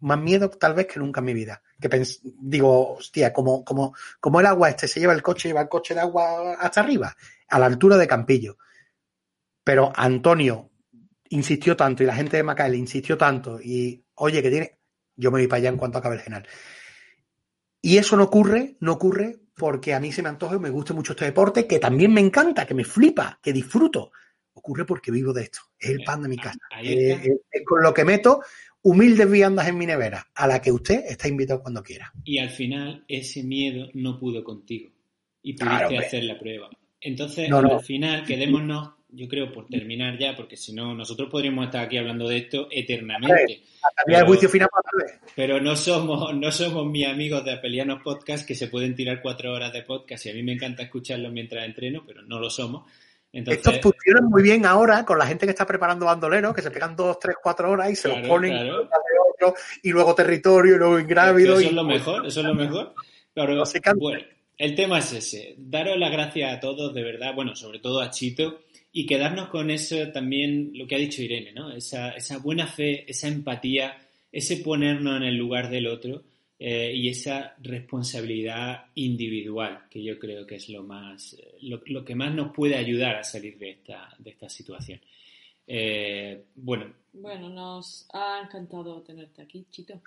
[0.00, 1.62] más miedo tal vez que nunca en mi vida.
[1.80, 5.62] Que pens- digo, hostia, como, como, como el agua este se lleva el coche, lleva
[5.62, 7.16] el coche de agua hasta arriba,
[7.48, 8.58] a la altura de Campillo.
[9.64, 10.70] Pero Antonio
[11.30, 14.78] insistió tanto y la gente de Macael insistió tanto y, oye, que tiene,
[15.16, 16.46] yo me voy para allá en cuanto acabe el general.
[17.82, 20.92] Y eso no ocurre, no ocurre porque a mí se me antoja y me gusta
[20.92, 24.12] mucho este deporte, que también me encanta, que me flipa, que disfruto.
[24.52, 25.60] Ocurre porque vivo de esto.
[25.78, 26.58] Es el pan de mi casa.
[26.82, 28.42] Eh, eh, es con lo que meto
[28.88, 32.12] humildes viandas en mi nevera, a la que usted está invitado cuando quiera.
[32.24, 34.90] Y al final ese miedo no pudo contigo
[35.42, 36.70] y pudiste Claro, hacer la prueba.
[37.00, 37.78] Entonces, No, no.
[37.78, 41.96] al final, quedémonos, yo creo, por terminar ya, porque si no, nosotros podríamos estar aquí
[41.96, 43.62] hablando de esto eternamente.
[44.04, 44.68] Había el Pero- juicio final.
[45.34, 49.52] Pero no somos, no somos mis amigos de Apelianos Podcast que se pueden tirar cuatro
[49.52, 52.90] horas de podcast y a mí me encanta escucharlos mientras entreno, pero no lo somos.
[53.38, 56.70] Entonces, Estos funcionan muy bien ahora con la gente que está preparando bandoleros, que se
[56.70, 59.54] pegan dos, tres, cuatro horas y se Claro, los ponen claro.
[59.82, 61.52] y luego territorio, y luego ingrávido.
[61.54, 62.94] Eso y- es lo mejor, eso es lo mejor.
[63.34, 63.64] Pero
[63.98, 64.22] bueno,
[64.56, 65.54] el tema es ese.
[65.58, 68.60] Daros las gracias a todos, de verdad, bueno, sobre todo a Chito,
[68.92, 71.70] y quedarnos con eso también, lo que ha dicho Irene, ¿no?
[71.70, 73.98] Esa, esa buena fe, esa empatía,
[74.32, 76.22] ese ponernos en el lugar del otro
[76.58, 82.04] eh, y esa responsabilidad individual, que yo creo que es lo más, eh, lo, lo
[82.04, 85.00] que más nos puede ayudar a salir de esta, de esta situación.
[85.66, 90.00] Eh, bueno, Bueno, nos ha encantado tenerte aquí, Chito.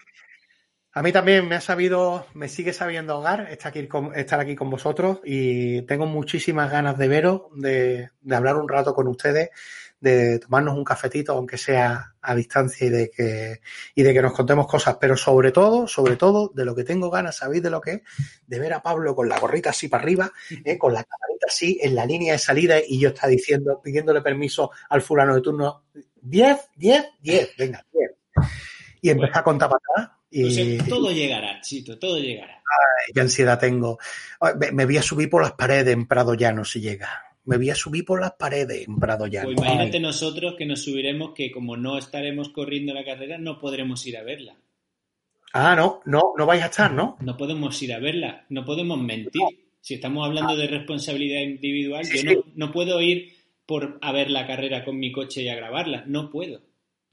[0.94, 4.56] A mí también me ha sabido, me sigue sabiendo hogar estar aquí con, estar aquí
[4.56, 9.52] con vosotros y tengo muchísimas ganas de veros, de, de hablar un rato con ustedes,
[10.00, 13.62] de tomarnos un cafetito, aunque sea a distancia, y de que,
[13.96, 17.10] y de que nos contemos cosas, pero sobre todo, sobre todo, de lo que tengo
[17.10, 18.02] ganas, ¿sabéis de lo que es?
[18.48, 20.32] De ver a Pablo con la gorrita así para arriba,
[20.64, 20.78] ¿eh?
[20.78, 24.72] con la camarita así en la línea de salida y yo está diciendo, pidiéndole permiso
[24.90, 25.84] al fulano de turno,
[26.22, 28.12] 10, 10, 10, venga, 10.
[29.02, 30.18] Y empezar a contar para atrás.
[30.32, 32.54] Y, todo llegará, Chito, todo llegará.
[32.54, 33.98] Ay, qué ansiedad tengo.
[34.72, 37.29] Me voy a subir por las paredes en Prado Llano si llega.
[37.50, 39.48] Me voy a subir por las paredes en Prado Llano.
[39.48, 40.04] Pues imagínate Ay.
[40.04, 44.24] nosotros que nos subiremos que como no estaremos corriendo la carrera, no podremos ir a
[44.24, 44.56] verla.
[45.52, 47.18] Ah, no, no, no vais a estar, ¿no?
[47.22, 49.42] No podemos ir a verla, no podemos mentir.
[49.82, 52.44] Si estamos hablando de responsabilidad individual, Sí, yo sí.
[52.54, 53.34] No, puedo ir
[53.66, 56.04] por a ver la carrera con mi coche y a grabarla.
[56.06, 56.62] No puedo.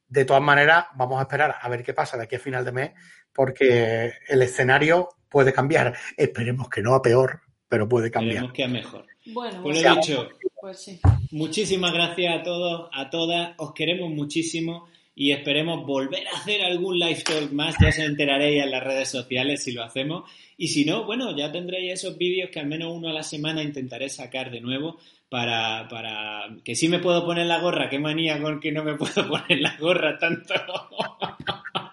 [0.06, 2.72] De todas maneras, vamos a esperar a ver qué pasa de aquí a final de
[2.72, 2.90] mes,
[3.32, 5.96] porque el escenario puede cambiar.
[6.14, 7.40] Esperemos que no a peor,
[7.70, 8.34] pero puede cambiar.
[8.34, 9.15] Queremos que a mejor.
[9.27, 10.28] Bueno, Pues lo dicho,
[10.61, 11.01] pues sí.
[11.31, 13.55] muchísimas gracias a todos, a todas.
[13.59, 17.74] Os queremos muchísimo y esperemos volver a hacer algún live talk más.
[17.81, 20.31] Ya os enteraréis en las redes sociales si lo hacemos.
[20.57, 23.62] Y si no, bueno, ya tendréis esos vídeos que al menos uno a la semana
[23.62, 24.97] intentaré sacar de nuevo
[25.28, 27.89] para, para que sí me puedo poner la gorra.
[27.90, 30.55] Qué manía con que no me puedo poner la gorra tanto.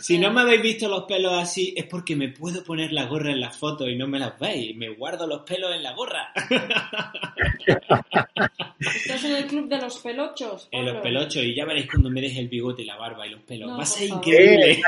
[0.00, 3.30] Si no me habéis visto los pelos así, es porque me puedo poner la gorra
[3.32, 4.76] en las fotos y no me las veis.
[4.76, 6.32] Me guardo los pelos en la gorra.
[8.78, 10.68] ¿Estás en el club de los pelochos?
[10.70, 11.42] En los pelochos.
[11.42, 13.68] Y ya veréis cuando me deje el bigote y la barba y los pelos.
[13.70, 14.72] No, Va a ser increíble.
[14.72, 14.80] Eh,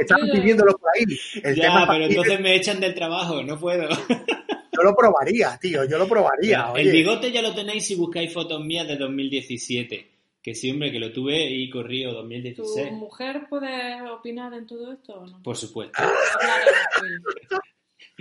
[0.00, 1.04] Están pidiéndolo por ahí.
[1.42, 3.42] El ya, tema pero es- entonces me echan del trabajo.
[3.42, 3.88] No puedo.
[3.88, 6.66] yo lo probaría, tío, yo lo probaría.
[6.76, 6.90] el oye.
[6.92, 10.10] bigote ya lo tenéis si buscáis fotos mías de 2017.
[10.44, 12.92] Que sí, hombre, que lo tuve y corrí o ¿Tu 2016.
[12.92, 15.42] mujer puede opinar en todo esto o no?
[15.42, 16.02] Por supuesto.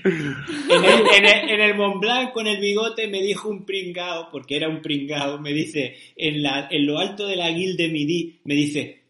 [0.06, 4.30] En el, en, el, en el Mont Blanc con el bigote me dijo un pringao,
[4.32, 8.40] porque era un pringao, me dice, en, la, en lo alto de la Guilde Midi,
[8.46, 9.04] me dice,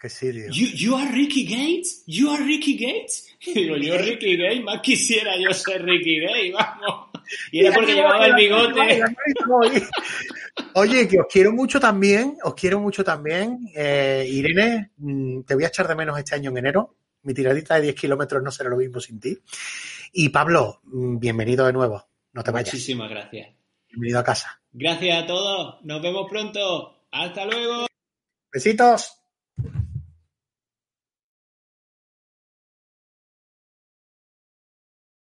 [0.00, 0.46] Que sí, tío.
[0.52, 2.04] you, you are Ricky Gates?
[2.06, 3.36] You are Ricky Gates?
[3.46, 7.10] Y digo, yo Ricky Gates, más quisiera yo ser Ricky Gates, vamos.
[7.52, 9.02] Y era porque llevaba el bigote.
[10.76, 13.60] Oye, que os quiero mucho también, os quiero mucho también.
[13.76, 16.96] Eh, Irene, mm, te voy a echar de menos este año en enero.
[17.22, 19.38] Mi tiradita de 10 kilómetros no será lo mismo sin ti.
[20.12, 22.04] Y Pablo, mm, bienvenido de nuevo.
[22.32, 22.74] No te vayas.
[22.74, 23.54] Muchísimas gracias.
[23.88, 24.60] Bienvenido a casa.
[24.72, 25.84] Gracias a todos.
[25.84, 27.06] Nos vemos pronto.
[27.12, 27.86] Hasta luego.
[28.52, 29.23] Besitos.